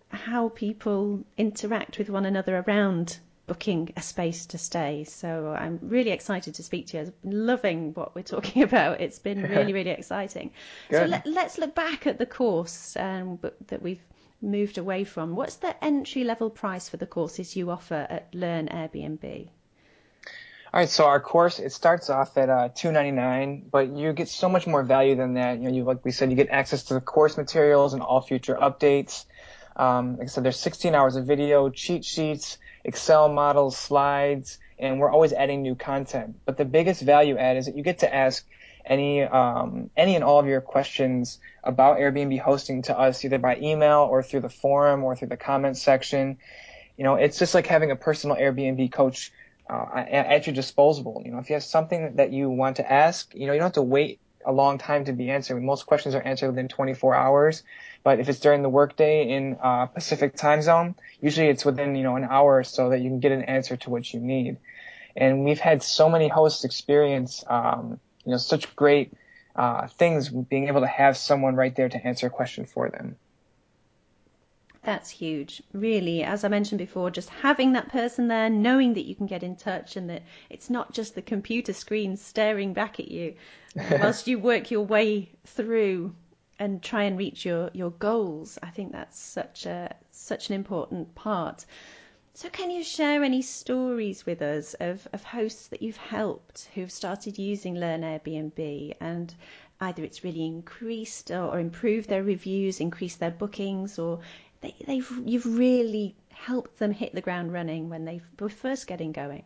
[0.10, 5.04] how people interact with one another around booking a space to stay.
[5.04, 7.13] So I'm really excited to speak to you.
[7.21, 9.00] Been loving what we're talking about.
[9.00, 10.50] It's been really, really exciting.
[10.89, 14.04] so let, us look back at the course um, that we've
[14.41, 15.36] moved away from.
[15.36, 19.50] What's the entry level price for the courses you offer at Learn Airbnb?
[20.74, 24.12] All right, so our course it starts off at uh, two ninety nine, but you
[24.12, 25.60] get so much more value than that.
[25.60, 28.20] You know, you like we said, you get access to the course materials and all
[28.20, 29.24] future updates.
[29.78, 35.00] Um, like I said, there's 16 hours of video, cheat sheets, Excel models, slides, and
[35.00, 36.36] we're always adding new content.
[36.46, 38.46] But the biggest value add is that you get to ask
[38.86, 43.58] any um, any and all of your questions about Airbnb hosting to us either by
[43.62, 46.40] email or through the forum or through the comments section.
[46.98, 49.32] You know, it's just like having a personal Airbnb coach
[49.70, 51.22] uh, at your disposal.
[51.26, 53.68] You know, if you have something that you want to ask, you know, you don't
[53.68, 55.62] have to wait a long time to be answered.
[55.62, 57.64] Most questions are answered within 24 hours,
[58.04, 62.04] but if it's during the workday in uh, Pacific time zone, usually it's within you
[62.04, 64.58] know an hour or so that you can get an answer to what you need.
[65.16, 69.12] And we've had so many hosts experience, um, you know, such great
[69.56, 73.18] uh, things being able to have someone right there to answer a question for them.
[74.88, 76.23] That's huge, really.
[76.23, 79.58] As I mentioned before, just having that person there, knowing that you can get in
[79.58, 83.36] touch and that it's not just the computer screen staring back at you
[83.76, 86.15] whilst you work your way through
[86.58, 88.58] and try and reach your, your goals.
[88.63, 91.65] I think that's such a such an important part.
[92.34, 96.91] So can you share any stories with us of, of hosts that you've helped who've
[96.91, 99.36] started using Learn Airbnb and
[99.82, 104.19] either it's really increased or, or improved their reviews, increased their bookings, or
[104.62, 109.12] they, they've you've really helped them hit the ground running when they were first getting
[109.12, 109.43] going.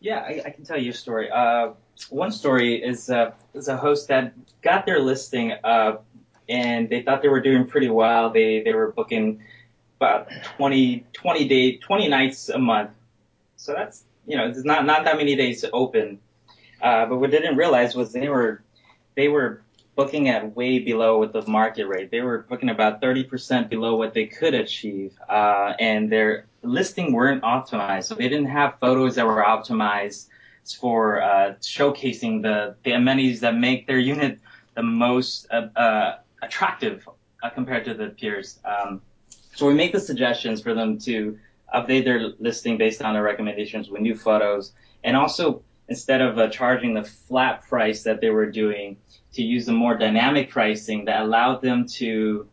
[0.00, 1.30] Yeah, I, I can tell you a story.
[1.30, 1.70] Uh,
[2.10, 6.04] one story is uh, is a host that got their listing up
[6.48, 8.30] and they thought they were doing pretty well.
[8.30, 9.42] They they were booking
[9.96, 12.90] about 20, 20 day, 20 nights a month.
[13.56, 16.20] So that's, you know, it's not, not that many days to open.
[16.80, 18.62] Uh, but what they didn't realize was they were,
[19.14, 19.62] they were
[19.96, 22.10] booking at way below what the market rate.
[22.10, 25.18] They were booking about 30% below what they could achieve.
[25.28, 28.04] Uh, and their listing weren't optimized.
[28.04, 30.28] So they didn't have photos that were optimized
[30.78, 34.38] for, uh, showcasing the, the amenities that make their unit
[34.74, 37.08] the most, uh, uh attractive
[37.42, 38.60] uh, compared to the peers.
[38.64, 39.00] Um,
[39.54, 41.38] so we make the suggestions for them to
[41.74, 46.48] update their listing based on their recommendations with new photos and also instead of uh,
[46.48, 48.96] charging the flat price that they were doing
[49.34, 52.48] to use a more dynamic pricing that allowed them to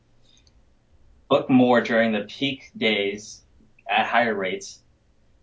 [1.30, 3.42] book more during the peak days
[3.90, 4.80] at higher rates,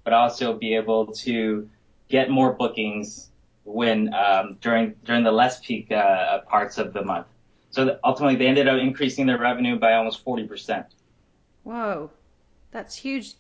[0.05, 1.68] but also be able to
[2.09, 3.31] get more bookings
[3.64, 7.26] when um, during during the less peak uh, parts of the month.
[7.70, 10.87] So ultimately, they ended up increasing their revenue by almost forty percent.
[11.62, 12.11] Whoa,
[12.70, 13.35] that's huge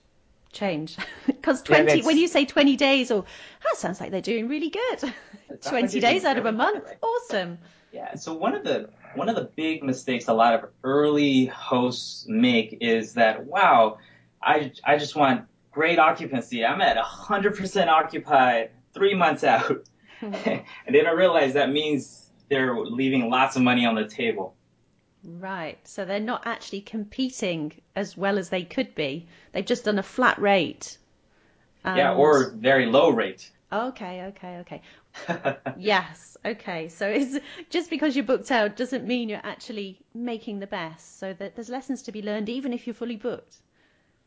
[0.52, 0.96] change.
[1.26, 3.24] Because 20, yeah, when you say 20 days, or
[3.62, 5.14] that sounds like they're doing really good.
[5.62, 7.56] 20 days out of a month, awesome.
[7.92, 8.14] Yeah.
[8.16, 12.76] So one of the one of the big mistakes a lot of early hosts make
[12.82, 13.98] is that wow,
[14.42, 16.64] I I just want great occupancy.
[16.64, 19.88] I'm at 100% occupied three months out.
[20.20, 24.54] and they don't realize that means they're leaving lots of money on the table.
[25.24, 25.78] Right.
[25.86, 29.26] So they're not actually competing as well as they could be.
[29.52, 30.96] They've just done a flat rate.
[31.84, 31.96] And...
[31.96, 33.50] Yeah, or very low rate.
[33.72, 35.56] Okay, okay, okay.
[35.78, 36.88] yes, okay.
[36.88, 41.18] So it's just because you're booked out doesn't mean you're actually making the best.
[41.18, 43.56] So that there's lessons to be learned even if you're fully booked.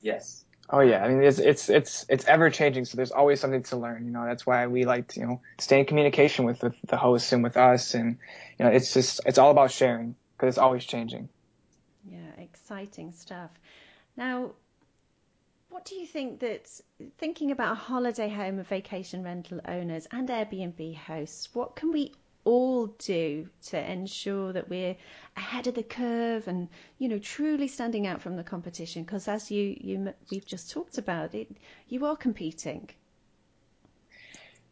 [0.02, 0.46] Yes.
[0.70, 3.76] Oh yeah, I mean it's it's it's it's ever changing, so there's always something to
[3.76, 4.06] learn.
[4.06, 6.96] You know, that's why we like to you know stay in communication with, with the
[6.96, 8.18] hosts and with us, and
[8.58, 11.30] you know it's just it's all about sharing because it's always changing.
[12.04, 13.50] Yeah, exciting stuff.
[14.18, 14.52] Now,
[15.70, 16.70] what do you think that
[17.18, 22.12] thinking about a holiday home and vacation rental owners and Airbnb hosts, what can we
[22.44, 24.98] all do to ensure that we're
[25.38, 29.50] ahead of the curve and you know truly standing out from the competition because as
[29.50, 31.50] you you we've just talked about it
[31.88, 32.90] you are competing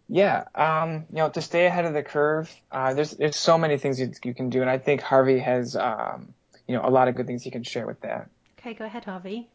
[0.08, 3.78] yeah um, you know to stay ahead of the curve uh, there's there's so many
[3.78, 6.34] things you, you can do and i think harvey has um,
[6.68, 9.06] you know a lot of good things he can share with that okay go ahead
[9.06, 9.50] harvey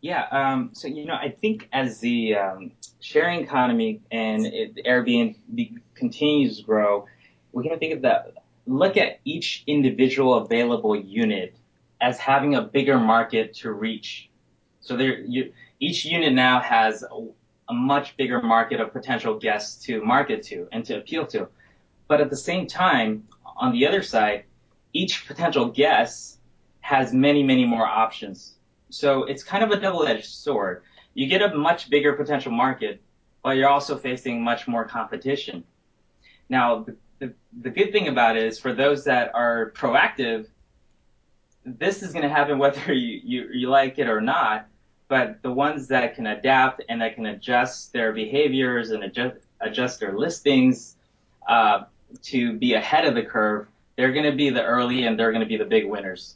[0.00, 5.80] yeah, um, so you know, I think as the um, sharing economy and it, Airbnb
[5.94, 7.06] continues to grow,
[7.52, 8.34] we can think of that,
[8.66, 11.56] look at each individual available unit
[12.00, 14.28] as having a bigger market to reach.
[14.80, 17.02] So there, you, each unit now has
[17.68, 21.48] a, much bigger market of potential guests to market to and to appeal to.
[22.08, 24.44] But at the same time, on the other side,
[24.92, 26.38] each potential guest
[26.80, 28.54] has many, many more options.
[28.90, 30.82] So it's kind of a double-edged sword.
[31.14, 33.00] You get a much bigger potential market,
[33.42, 35.64] but you're also facing much more competition.
[36.48, 40.46] Now, the the, the good thing about it is for those that are proactive,
[41.64, 44.68] this is going to happen whether you, you, you like it or not.
[45.08, 50.00] But the ones that can adapt and that can adjust their behaviors and adjust, adjust
[50.00, 50.96] their listings
[51.48, 51.84] uh,
[52.24, 55.44] to be ahead of the curve, they're going to be the early and they're going
[55.44, 56.34] to be the big winners.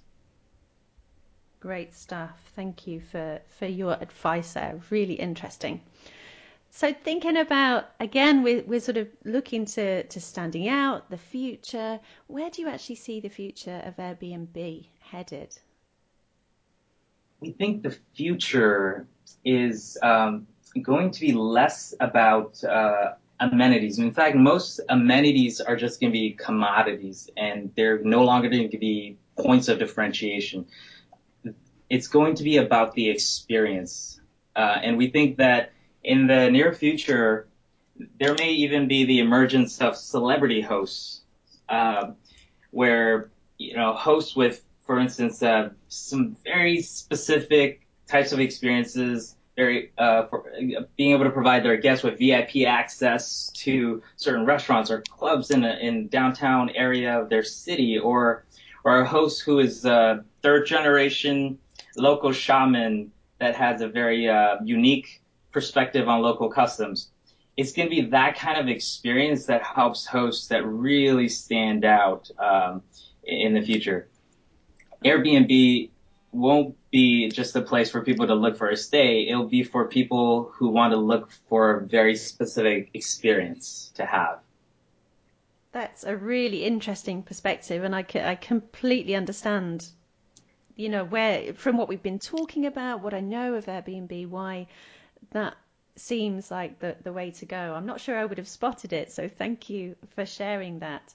[1.59, 2.31] Great stuff.
[2.57, 4.81] Thank you for, for your advice there.
[4.89, 5.81] Really interesting.
[6.71, 12.01] So thinking about again, we're, we're sort of looking to, to standing out, the future.
[12.29, 15.59] Where do you actually see the future of Airbnb headed?
[17.41, 19.07] We think the future
[19.45, 20.47] is um,
[20.83, 23.99] going to be less about uh, amenities.
[23.99, 28.71] In fact, most amenities are just going to be commodities, and they're no longer going
[28.71, 30.67] to be points of differentiation.
[31.89, 34.21] It's going to be about the experience,
[34.55, 35.73] uh, and we think that
[36.05, 37.49] in the near future,
[38.19, 41.23] there may even be the emergence of celebrity hosts,
[41.69, 42.13] uh,
[42.71, 49.93] where you know hosts with, for instance, uh, some very specific types of experiences, very
[49.97, 50.53] uh, for,
[50.97, 55.63] being able to provide their guests with VIP access to certain restaurants or clubs in
[55.63, 58.45] a in downtown area of their city, or
[58.83, 61.57] or a host who is a third generation
[61.97, 65.23] local shaman that has a very uh, unique
[65.53, 67.13] perspective on local customs.
[67.57, 72.29] It's going to be that kind of experience that helps hosts that really stand out
[72.41, 72.83] um,
[73.23, 74.10] in the future.
[75.05, 75.91] Airbnb
[76.33, 79.29] won't be just a place for people to look for a stay.
[79.29, 84.39] It'll be for people who want to look for a very specific experience to have.
[85.73, 89.89] That's a really interesting perspective, and I, I completely understand.
[90.77, 94.67] You know, where from what we've been talking about, what I know of Airbnb, why
[95.33, 95.55] that
[95.97, 97.75] seems like the, the way to go.
[97.75, 101.13] I'm not sure I would have spotted it, so thank you for sharing that.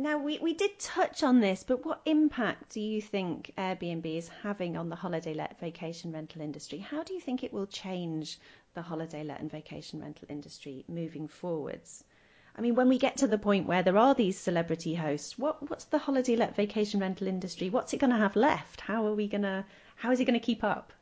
[0.00, 4.28] Now, we, we did touch on this, but what impact do you think Airbnb is
[4.28, 6.78] having on the holiday let vacation rental industry?
[6.78, 8.38] How do you think it will change
[8.74, 12.04] the holiday let and vacation rental industry moving forwards?
[12.54, 15.68] I mean, when we get to the point where there are these celebrity hosts, what,
[15.68, 17.68] what's the holiday let vacation rental industry?
[17.68, 18.82] What's it going to have left?
[18.82, 19.64] How are we going to,
[19.96, 20.92] how is it going to keep up?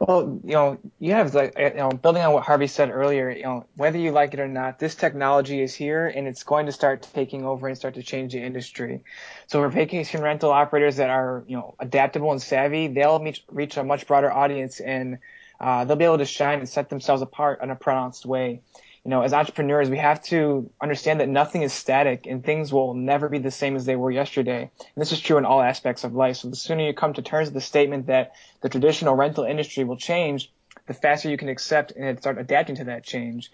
[0.00, 3.42] Well, you know, you have like, you know, building on what Harvey said earlier, you
[3.44, 6.72] know, whether you like it or not, this technology is here and it's going to
[6.72, 9.02] start taking over and start to change the industry.
[9.46, 13.76] So for vacation rental operators that are, you know, adaptable and savvy, they'll meet, reach
[13.76, 15.18] a much broader audience and
[15.60, 18.60] uh, they'll be able to shine and set themselves apart in a pronounced way
[19.04, 22.94] you know, as entrepreneurs, we have to understand that nothing is static and things will
[22.94, 24.70] never be the same as they were yesterday.
[24.78, 26.36] And this is true in all aspects of life.
[26.36, 28.32] So the sooner you come to terms with the statement that
[28.62, 30.50] the traditional rental industry will change,
[30.86, 33.50] the faster you can accept and start adapting to that change.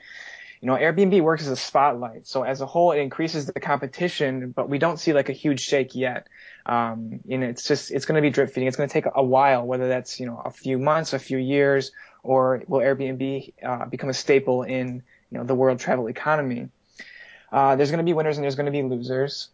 [0.60, 2.28] You know, Airbnb works as a spotlight.
[2.28, 5.60] So as a whole, it increases the competition, but we don't see like a huge
[5.60, 6.28] shake yet.
[6.64, 8.68] Um, and it's just, it's going to be drip feeding.
[8.68, 11.38] It's going to take a while, whether that's, you know, a few months, a few
[11.38, 11.90] years,
[12.22, 16.68] or will Airbnb uh, become a staple in you know the world travel economy.
[17.52, 19.48] Uh, there's going to be winners and there's going to be losers.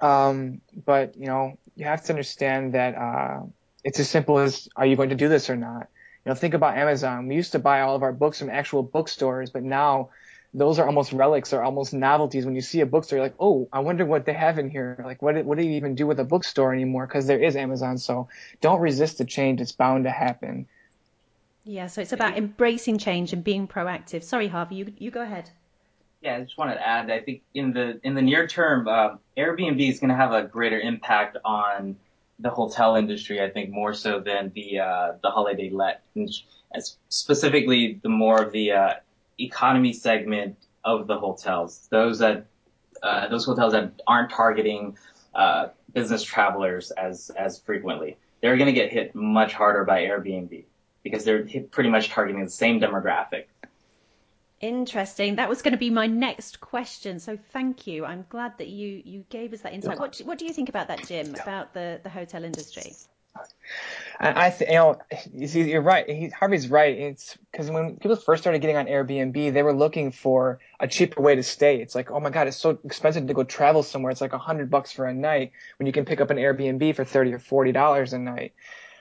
[0.00, 3.40] Um, but you know, you have to understand that uh,
[3.84, 5.88] it's as simple as are you going to do this or not?
[6.24, 7.28] You know, think about Amazon.
[7.28, 10.10] We used to buy all of our books from actual bookstores, but now
[10.52, 12.44] those are almost relics or almost novelties.
[12.44, 15.00] When you see a bookstore, you're like, oh, I wonder what they have in here.
[15.04, 17.06] Like, what what do you even do with a bookstore anymore?
[17.06, 17.98] Because there is Amazon.
[17.98, 18.28] So
[18.60, 19.60] don't resist the change.
[19.60, 20.66] It's bound to happen.
[21.64, 21.86] Yeah.
[21.88, 24.22] So it's about embracing change and being proactive.
[24.22, 25.50] Sorry, Harvey, you you go ahead.
[26.22, 27.10] Yeah, I just wanted to add.
[27.10, 30.42] I think in the in the near term, uh, Airbnb is going to have a
[30.42, 31.96] greater impact on
[32.38, 33.42] the hotel industry.
[33.42, 36.02] I think more so than the uh, the holiday let,
[36.74, 38.94] as specifically the more of the uh,
[39.38, 41.88] economy segment of the hotels.
[41.90, 42.46] Those that
[43.02, 44.98] uh, those hotels that aren't targeting
[45.34, 50.64] uh, business travelers as as frequently, they're going to get hit much harder by Airbnb
[51.02, 53.44] because they're pretty much targeting the same demographic.
[54.60, 55.36] Interesting.
[55.36, 57.18] That was going to be my next question.
[57.18, 58.04] So thank you.
[58.04, 59.98] I'm glad that you you gave us that insight.
[59.98, 61.34] What what do you think about that, Jim?
[61.34, 62.92] About the the hotel industry?
[64.18, 64.98] I, I th- you know,
[65.32, 66.08] you're right.
[66.08, 66.98] He, Harvey's right.
[66.98, 71.22] It's because when people first started getting on Airbnb, they were looking for a cheaper
[71.22, 71.80] way to stay.
[71.80, 74.10] It's like, oh my god, it's so expensive to go travel somewhere.
[74.10, 76.96] It's like a hundred bucks for a night when you can pick up an Airbnb
[76.96, 78.52] for thirty or forty dollars a night.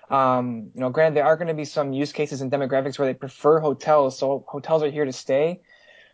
[0.10, 3.08] Um, you know, granted, there are going to be some use cases and demographics where
[3.08, 5.62] they prefer hotels, so hotels are here to stay.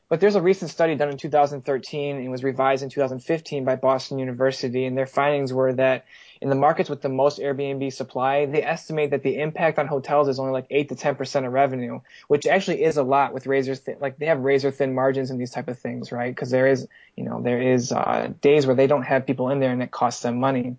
[0.07, 4.19] But there's a recent study done in 2013 and was revised in 2015 by Boston
[4.19, 6.05] University, and their findings were that
[6.41, 10.27] in the markets with the most Airbnb supply, they estimate that the impact on hotels
[10.27, 13.73] is only like 8 to 10% of revenue, which actually is a lot with razor
[13.73, 16.35] thin, like they have razor thin margins and these type of things, right?
[16.35, 19.59] Because there is, you know, there is uh, days where they don't have people in
[19.59, 20.77] there and it costs them money.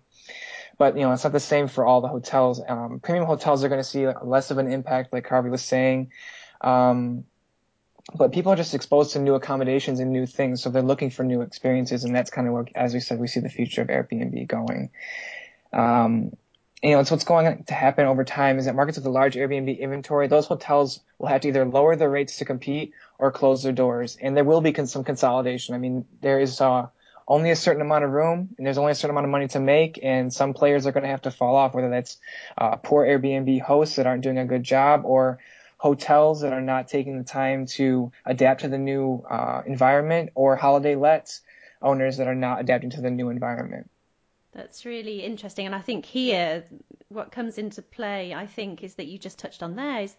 [0.77, 2.61] But you know, it's not the same for all the hotels.
[2.67, 6.11] Um, premium hotels are going to see less of an impact, like Harvey was saying.
[6.61, 7.25] Um,
[8.15, 11.23] but people are just exposed to new accommodations and new things, so they're looking for
[11.23, 13.89] new experiences, and that's kind of where, as we said, we see the future of
[13.89, 14.91] Airbnb going.
[15.73, 16.31] Um,
[16.81, 19.35] you know, it's what's going to happen over time is that markets with a large
[19.35, 23.63] Airbnb inventory, those hotels will have to either lower their rates to compete or close
[23.63, 25.75] their doors, and there will be some consolidation.
[25.75, 26.87] I mean, there is uh,
[27.27, 29.59] only a certain amount of room and there's only a certain amount of money to
[29.59, 32.17] make and some players are going to have to fall off whether that's
[32.57, 35.39] uh, poor airbnb hosts that aren't doing a good job or
[35.77, 40.55] hotels that are not taking the time to adapt to the new uh, environment or
[40.55, 41.41] holiday lets
[41.81, 43.89] owners that are not adapting to the new environment.
[44.53, 46.63] That's really interesting and i think here
[47.09, 50.15] what comes into play i think is that you just touched on there is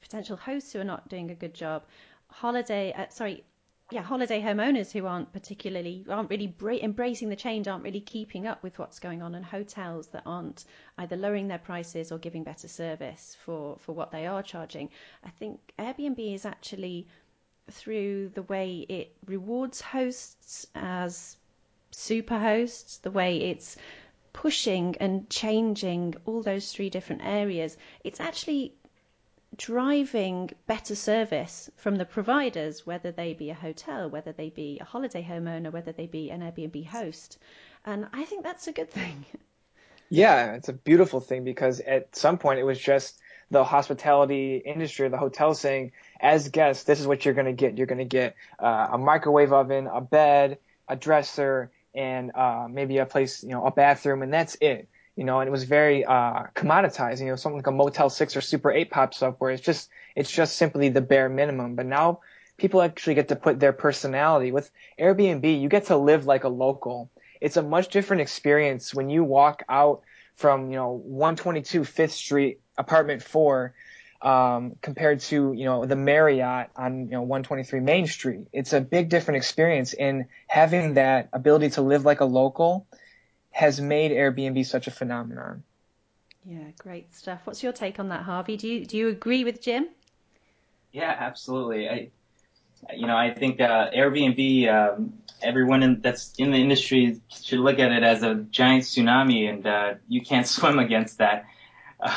[0.00, 1.82] potential hosts who are not doing a good job.
[2.28, 3.44] Holiday uh, sorry
[3.90, 8.46] yeah, holiday homeowners who aren't particularly aren't really bra- embracing the change, aren't really keeping
[8.46, 10.64] up with what's going on, and hotels that aren't
[10.98, 14.90] either lowering their prices or giving better service for for what they are charging.
[15.24, 17.06] I think Airbnb is actually
[17.70, 21.36] through the way it rewards hosts as
[21.90, 23.76] super hosts, the way it's
[24.36, 28.74] pushing and changing all those three different areas, it's actually
[29.56, 34.84] driving better service from the providers, whether they be a hotel, whether they be a
[34.84, 37.38] holiday homeowner, whether they be an Airbnb host.
[37.84, 39.24] And I think that's a good thing.
[40.08, 43.18] Yeah, it's a beautiful thing because at some point it was just
[43.50, 47.76] the hospitality industry, the hotel saying, as guests, this is what you're going to get.
[47.76, 52.98] You're going to get uh, a microwave oven, a bed, a dresser, and uh, maybe
[52.98, 56.04] a place, you know, a bathroom, and that's it you know, and it was very
[56.04, 57.20] uh, commoditized.
[57.20, 59.88] You know, something like a Motel Six or Super Eight pops up where it's just
[60.14, 61.74] it's just simply the bare minimum.
[61.74, 62.20] But now
[62.58, 65.60] people actually get to put their personality with Airbnb.
[65.60, 67.10] You get to live like a local.
[67.40, 70.02] It's a much different experience when you walk out
[70.36, 73.74] from you know 122 Fifth Street, apartment four,
[74.20, 78.48] um, compared to you know the Marriott on you know 123 Main Street.
[78.52, 82.86] It's a big different experience, and having that ability to live like a local
[83.56, 85.62] has made Airbnb such a phenomenon.
[86.44, 87.40] Yeah, great stuff.
[87.44, 88.58] What's your take on that, Harvey?
[88.58, 89.88] Do you do you agree with Jim?
[90.92, 91.88] Yeah, absolutely.
[91.88, 92.10] I,
[92.94, 97.78] you know, I think uh, Airbnb, um, everyone in, that's in the industry should look
[97.78, 101.46] at it as a giant tsunami, and uh, you can't swim against that.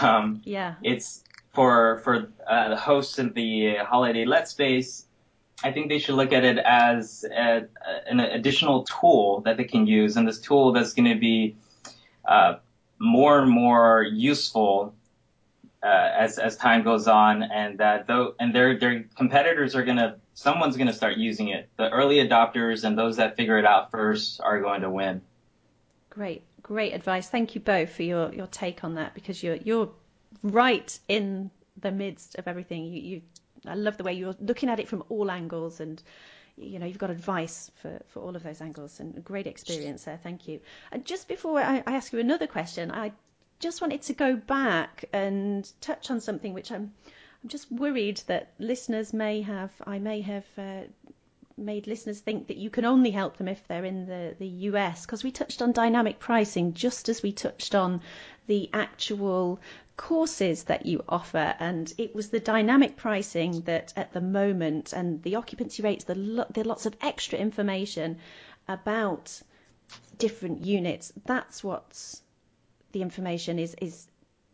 [0.01, 1.23] Um, yeah, it's
[1.53, 5.05] for for uh, the hosts in the holiday let space.
[5.63, 7.67] I think they should look at it as a,
[8.07, 11.55] an additional tool that they can use, and this tool that's going to be
[12.27, 12.55] uh,
[12.99, 14.93] more and more useful
[15.81, 19.97] uh, as as time goes on, and that though, and their their competitors are going
[19.97, 21.69] to, someone's going to start using it.
[21.77, 25.21] The early adopters and those that figure it out first are going to win.
[26.09, 27.29] Great, great advice.
[27.29, 29.89] Thank you both for your your take on that because you're you're
[30.43, 31.51] right in
[31.81, 32.85] the midst of everything.
[32.85, 33.21] You you
[33.65, 36.01] I love the way you're looking at it from all angles and
[36.57, 40.19] you know, you've got advice for, for all of those angles and great experience there.
[40.21, 40.59] Thank you.
[40.91, 43.13] And just before I, I ask you another question, I
[43.59, 46.93] just wanted to go back and touch on something which I'm
[47.41, 50.81] I'm just worried that listeners may have I may have uh,
[51.57, 55.05] made listeners think that you can only help them if they're in the, the US
[55.05, 58.01] because we touched on dynamic pricing just as we touched on
[58.47, 59.59] the actual
[59.99, 65.21] courses that you offer and it was the dynamic pricing that at the moment and
[65.23, 68.17] the occupancy rates the, lo- the lots of extra information
[68.69, 69.41] about
[70.17, 72.21] different units that's what's
[72.93, 74.07] the information is is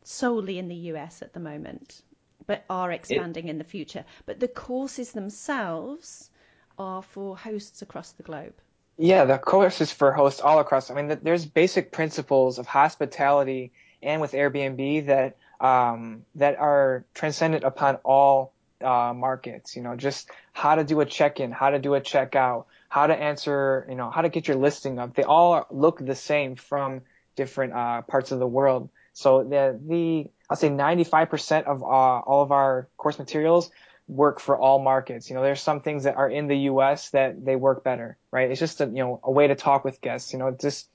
[0.03, 2.01] solely in the US at the moment
[2.47, 4.03] but are expanding it, in the future.
[4.25, 6.31] But the courses themselves
[6.79, 8.53] are for hosts across the globe.
[8.97, 13.73] Yeah the courses for hosts all across i mean there's basic principles of hospitality
[14.05, 19.75] and with Airbnb that um, that are transcendent upon all uh, markets.
[19.75, 23.15] You know, just how to do a check-in, how to do a check-out, how to
[23.15, 25.15] answer, you know, how to get your listing up.
[25.15, 27.01] They all look the same from
[27.35, 28.89] different uh, parts of the world.
[29.13, 33.71] So the the I'll say 95% of uh, all of our course materials
[34.07, 35.29] work for all markets.
[35.29, 37.09] You know, there's some things that are in the U.S.
[37.11, 38.51] that they work better, right?
[38.51, 40.33] It's just a you know a way to talk with guests.
[40.33, 40.87] You know, just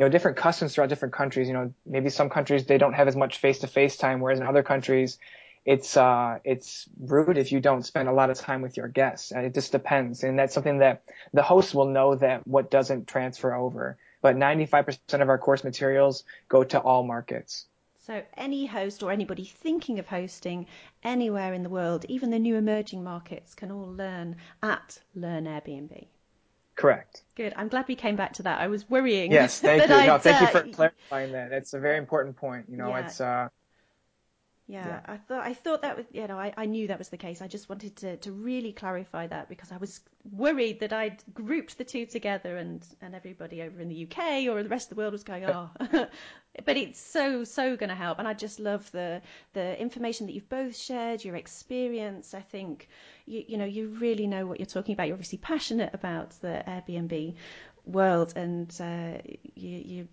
[0.00, 1.46] you know, different customs throughout different countries.
[1.46, 4.62] You know, maybe some countries they don't have as much face-to-face time, whereas in other
[4.62, 5.18] countries,
[5.66, 9.30] it's uh, it's rude if you don't spend a lot of time with your guests.
[9.30, 11.02] And it just depends, and that's something that
[11.34, 13.98] the host will know that what doesn't transfer over.
[14.22, 17.66] But 95% of our course materials go to all markets.
[17.98, 20.66] So any host or anybody thinking of hosting
[21.02, 26.06] anywhere in the world, even the new emerging markets, can all learn at Learn Airbnb.
[26.80, 27.24] Correct.
[27.34, 27.52] Good.
[27.56, 28.58] I'm glad we came back to that.
[28.58, 29.30] I was worrying.
[29.30, 29.88] Yes, thank you.
[29.88, 31.52] No, thank you for clarifying that.
[31.52, 32.66] It's a very important point.
[32.70, 33.04] You know, yeah.
[33.04, 33.48] it's uh,
[34.70, 37.08] yeah, yeah, I thought I thought that was you know I, I knew that was
[37.08, 37.42] the case.
[37.42, 40.00] I just wanted to, to really clarify that because I was
[40.32, 44.62] worried that I'd grouped the two together and, and everybody over in the UK or
[44.62, 45.70] the rest of the world was going oh,
[46.64, 48.20] but it's so so going to help.
[48.20, 49.22] And I just love the
[49.54, 52.32] the information that you've both shared, your experience.
[52.32, 52.88] I think
[53.26, 55.08] you you know you really know what you're talking about.
[55.08, 57.34] You're obviously passionate about the Airbnb
[57.86, 59.18] world and uh,
[59.54, 60.08] you you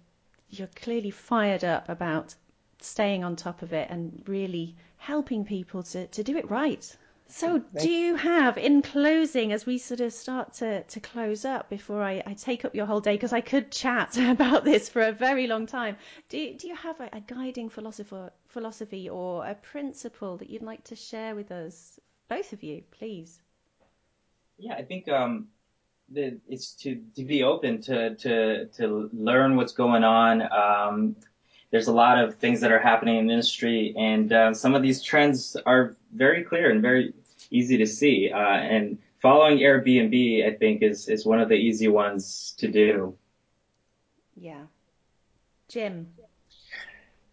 [0.50, 2.34] you're clearly fired up about
[2.82, 6.96] staying on top of it and really helping people to, to do it right.
[7.30, 11.70] So, do you have, in closing, as we sort of start to, to close up
[11.70, 15.02] before I, I take up your whole day, because I could chat about this for
[15.02, 15.98] a very long time,
[16.30, 20.62] do you, do you have a, a guiding philosopher, philosophy or a principle that you'd
[20.62, 22.00] like to share with us,
[22.30, 23.42] both of you, please?
[24.58, 25.48] Yeah, I think um,
[26.10, 30.42] the, it's to, to be open to, to, to learn what's going on.
[30.42, 31.18] Um,
[31.72, 34.82] there's a lot of things that are happening in the industry, and uh, some of
[34.82, 37.14] these trends are very clear and very
[37.52, 38.32] easy to see.
[38.32, 43.18] Uh, and following Airbnb, I think, is is one of the easy ones to do.
[44.36, 44.66] Yeah,
[45.68, 46.08] Jim.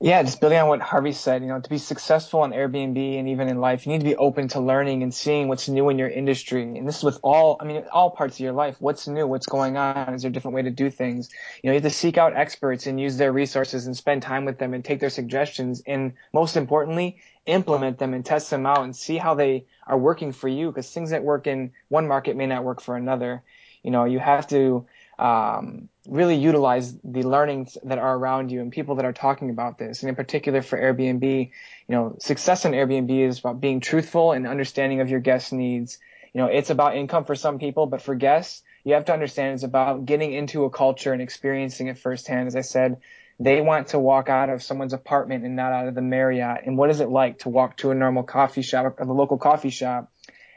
[0.05, 3.27] Yeah, just building on what Harvey said, you know, to be successful on Airbnb and
[3.27, 5.99] even in life, you need to be open to learning and seeing what's new in
[5.99, 6.63] your industry.
[6.63, 8.77] And this is with all, I mean, all parts of your life.
[8.81, 9.27] What's new?
[9.27, 10.13] What's going on?
[10.13, 11.31] Is there a different way to do things?
[11.63, 14.45] You know, you have to seek out experts and use their resources and spend time
[14.45, 18.85] with them and take their suggestions and most importantly, implement them and test them out
[18.85, 22.37] and see how they are working for you because things that work in one market
[22.37, 23.43] may not work for another.
[23.83, 24.85] You know, you have to,
[25.19, 29.79] um, really utilize the learnings that are around you and people that are talking about
[29.79, 30.03] this.
[30.03, 31.51] And in particular for Airbnb,
[31.89, 35.99] you know, success in Airbnb is about being truthful and understanding of your guests' needs.
[36.33, 39.55] You know, it's about income for some people, but for guests, you have to understand
[39.55, 42.49] it's about getting into a culture and experiencing it firsthand.
[42.49, 42.99] As I said,
[43.41, 46.63] they want to walk out of someone's apartment and not out of the Marriott.
[46.67, 49.39] And what is it like to walk to a normal coffee shop or the local
[49.39, 50.13] coffee shop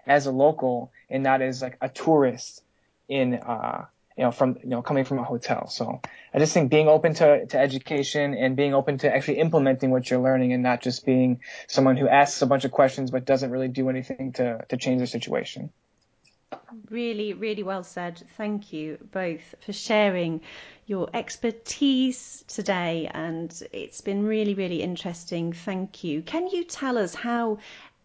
[0.05, 2.61] as a local and not as like a tourist
[3.07, 3.85] in uh,
[4.17, 5.67] you know, from, you know, coming from a hotel.
[5.67, 6.01] So
[6.33, 10.09] I just think being open to, to education and being open to actually implementing what
[10.09, 13.51] you're learning and not just being someone who asks a bunch of questions but doesn't
[13.51, 15.69] really do anything to, to change their situation.
[16.89, 18.23] Really, really well said.
[18.37, 20.41] Thank you both for sharing
[20.85, 25.51] your expertise today, and it's been really, really interesting.
[25.51, 26.21] Thank you.
[26.21, 27.57] Can you tell us how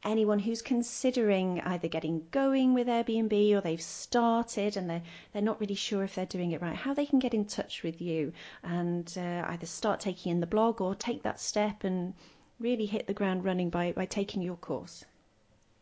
[0.05, 5.61] anyone who's considering either getting going with Airbnb or they've started and they're, they're not
[5.61, 8.33] really sure if they're doing it right, how they can get in touch with you
[8.63, 12.15] and uh, either start taking in the blog or take that step and
[12.59, 15.05] really hit the ground running by, by taking your course.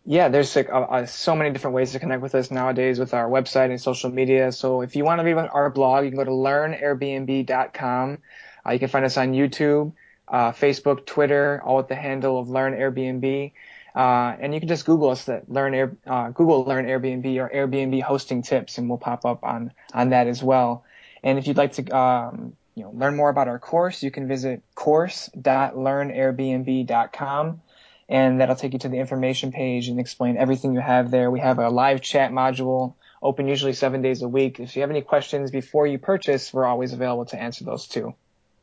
[0.06, 3.28] Yeah, there's like, uh, so many different ways to connect with us nowadays with our
[3.28, 4.50] website and social media.
[4.50, 8.18] So if you want to read our blog, you can go to learnairbnb.com.
[8.66, 9.92] Uh, you can find us on YouTube,
[10.28, 13.52] uh, Facebook, Twitter, all with the handle of Learn Airbnb.
[13.94, 17.48] Uh, and you can just Google us that learn Air, uh, Google Learn Airbnb or
[17.48, 20.84] Airbnb hosting tips, and we'll pop up on on that as well.
[21.22, 24.28] And if you'd like to um, you know learn more about our course, you can
[24.28, 27.62] visit course.learnairbnb.com,
[28.08, 31.30] and that'll take you to the information page and explain everything you have there.
[31.30, 34.60] We have a live chat module open usually seven days a week.
[34.60, 38.14] If you have any questions before you purchase, we're always available to answer those too.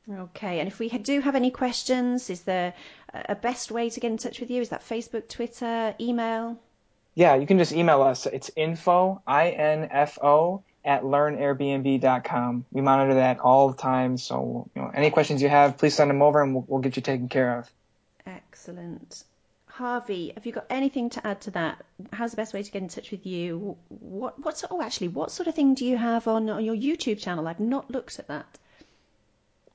[0.10, 2.74] Okay, and if we do have any questions, is there
[3.14, 4.62] a best way to get in touch with you?
[4.62, 6.58] Is that Facebook, Twitter, email?
[7.16, 8.26] Yeah, you can just email us.
[8.26, 12.66] It's info, I-N-F-O, at learnairbnb.com.
[12.72, 14.18] We monitor that all the time.
[14.18, 16.96] So, you know, any questions you have, please send them over and we'll, we'll get
[16.96, 17.70] you taken care of.
[18.26, 19.24] Excellent.
[19.66, 21.84] Harvey, have you got anything to add to that?
[22.14, 23.76] How's the best way to get in touch with you?
[23.90, 27.20] What, what, oh, actually, what sort of thing do you have on, on your YouTube
[27.20, 27.48] channel?
[27.48, 28.58] I've not looked at that.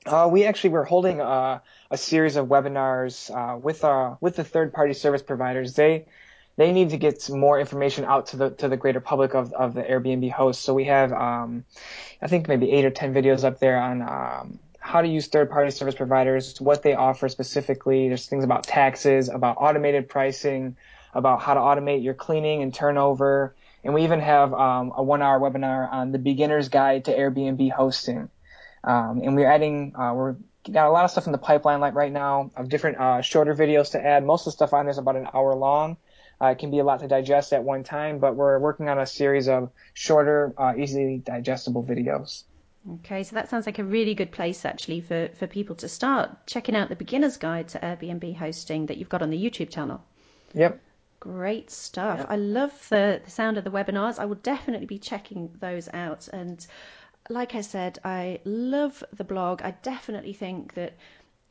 [0.05, 4.43] Uh, we actually were holding a, a series of webinars uh, with our with the
[4.43, 5.75] third party service providers.
[5.75, 6.05] They
[6.57, 9.53] they need to get some more information out to the to the greater public of,
[9.53, 10.63] of the Airbnb hosts.
[10.63, 11.63] So we have um,
[12.21, 15.49] I think maybe eight or ten videos up there on um, how to use third
[15.49, 18.09] party service providers, what they offer specifically.
[18.09, 20.75] There's things about taxes, about automated pricing,
[21.13, 23.55] about how to automate your cleaning and turnover.
[23.85, 27.71] And we even have um, a one hour webinar on the beginner's guide to Airbnb
[27.71, 28.29] hosting.
[28.83, 30.35] Um, and we're adding, uh, we're
[30.71, 33.53] got a lot of stuff in the pipeline like right now of different uh, shorter
[33.53, 34.25] videos to add.
[34.25, 35.97] Most of the stuff on there is about an hour long.
[36.41, 38.99] Uh, it can be a lot to digest at one time, but we're working on
[38.99, 42.43] a series of shorter, uh, easily digestible videos.
[42.95, 46.45] Okay, so that sounds like a really good place actually for, for people to start
[46.47, 50.03] checking out the beginner's guide to Airbnb hosting that you've got on the YouTube channel.
[50.53, 50.81] Yep.
[51.21, 52.19] Great stuff.
[52.19, 52.27] Yep.
[52.29, 54.19] I love the, the sound of the webinars.
[54.19, 56.27] I will definitely be checking those out.
[56.27, 56.65] And
[57.29, 59.61] like I said, I love the blog.
[59.61, 60.93] I definitely think that,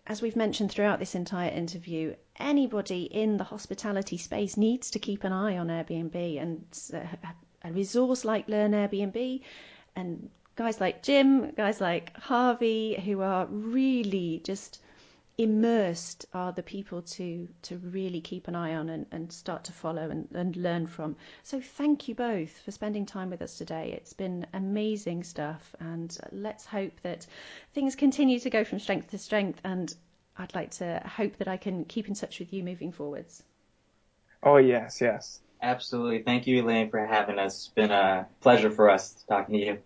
[0.06, 5.24] as we've mentioned throughout this entire interview, anybody in the hospitality space needs to keep
[5.24, 7.16] an eye on Airbnb and uh,
[7.64, 9.42] a resource like Learn Airbnb
[9.96, 14.80] and guys like Jim, guys like Harvey, who are really just
[15.38, 19.72] immersed are the people to to really keep an eye on and, and start to
[19.72, 21.16] follow and, and learn from.
[21.42, 23.92] So thank you both for spending time with us today.
[23.96, 27.26] It's been amazing stuff and let's hope that
[27.72, 29.94] things continue to go from strength to strength and
[30.36, 33.42] I'd like to hope that I can keep in touch with you moving forwards.
[34.42, 35.40] Oh yes, yes.
[35.62, 36.22] Absolutely.
[36.24, 37.54] Thank you, Elaine, for having us.
[37.54, 39.78] It's been a pleasure for us talking to you.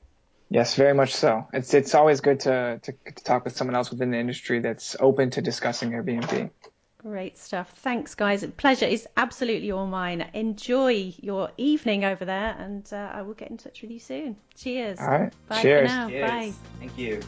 [0.49, 1.47] Yes, very much so.
[1.53, 4.95] It's it's always good to, to, to talk with someone else within the industry that's
[5.01, 6.51] open to discussing Airbnb.
[6.99, 7.71] Great stuff.
[7.77, 8.45] Thanks, guys.
[8.57, 10.29] Pleasure is absolutely all mine.
[10.35, 14.37] Enjoy your evening over there, and uh, I will get in touch with you soon.
[14.57, 14.99] Cheers.
[15.01, 15.33] All right.
[15.49, 15.91] Bye Cheers.
[15.91, 16.09] for now.
[16.09, 16.31] Cheers.
[16.31, 16.53] Bye.
[16.79, 17.21] Thank you.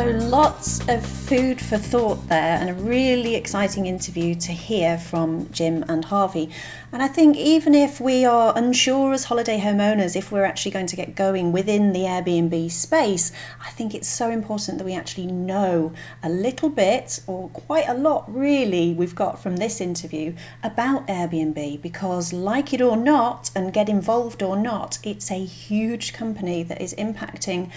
[0.00, 5.52] So, lots of food for thought there, and a really exciting interview to hear from
[5.52, 6.48] Jim and Harvey.
[6.90, 10.86] And I think even if we are unsure as holiday homeowners if we're actually going
[10.86, 13.32] to get going within the Airbnb space,
[13.62, 15.92] I think it's so important that we actually know
[16.22, 20.32] a little bit, or quite a lot really, we've got from this interview
[20.62, 26.14] about Airbnb because, like it or not, and get involved or not, it's a huge
[26.14, 27.70] company that is impacting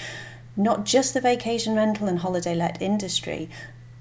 [0.56, 3.50] not just the vacation rental and holiday let industry,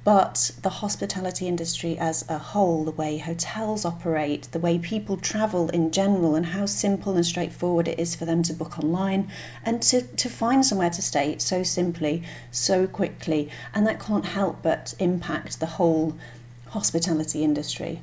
[0.04, 5.68] but the hospitality industry as a whole, the way hotels operate, the way people travel
[5.68, 9.30] in general, and how simple and straightforward it is for them to book online
[9.64, 13.50] and to, to find somewhere to stay so simply, so quickly.
[13.74, 16.16] And that can't help but impact the whole
[16.66, 18.02] hospitality industry.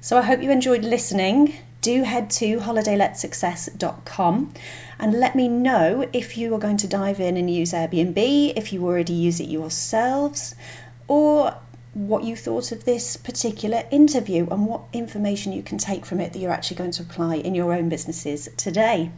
[0.00, 1.52] So I hope you enjoyed listening.
[1.82, 4.54] Do head to holidayletsuccess.com
[5.00, 8.72] and let me know if you are going to dive in and use Airbnb, if
[8.72, 10.54] you already use it yourselves,
[11.08, 11.54] or
[11.94, 16.32] what you thought of this particular interview and what information you can take from it
[16.32, 19.10] that you're actually going to apply in your own businesses today.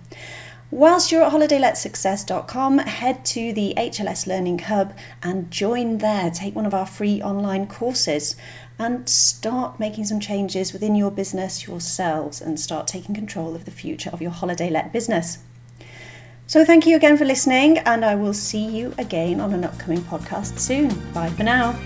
[0.71, 6.31] Whilst you're at holidayletsuccess.com, head to the HLS Learning Hub and join there.
[6.31, 8.35] Take one of our free online courses
[8.79, 13.71] and start making some changes within your business yourselves and start taking control of the
[13.71, 15.39] future of your holiday let business.
[16.47, 20.03] So, thank you again for listening, and I will see you again on an upcoming
[20.03, 20.89] podcast soon.
[21.12, 21.79] Bye for now.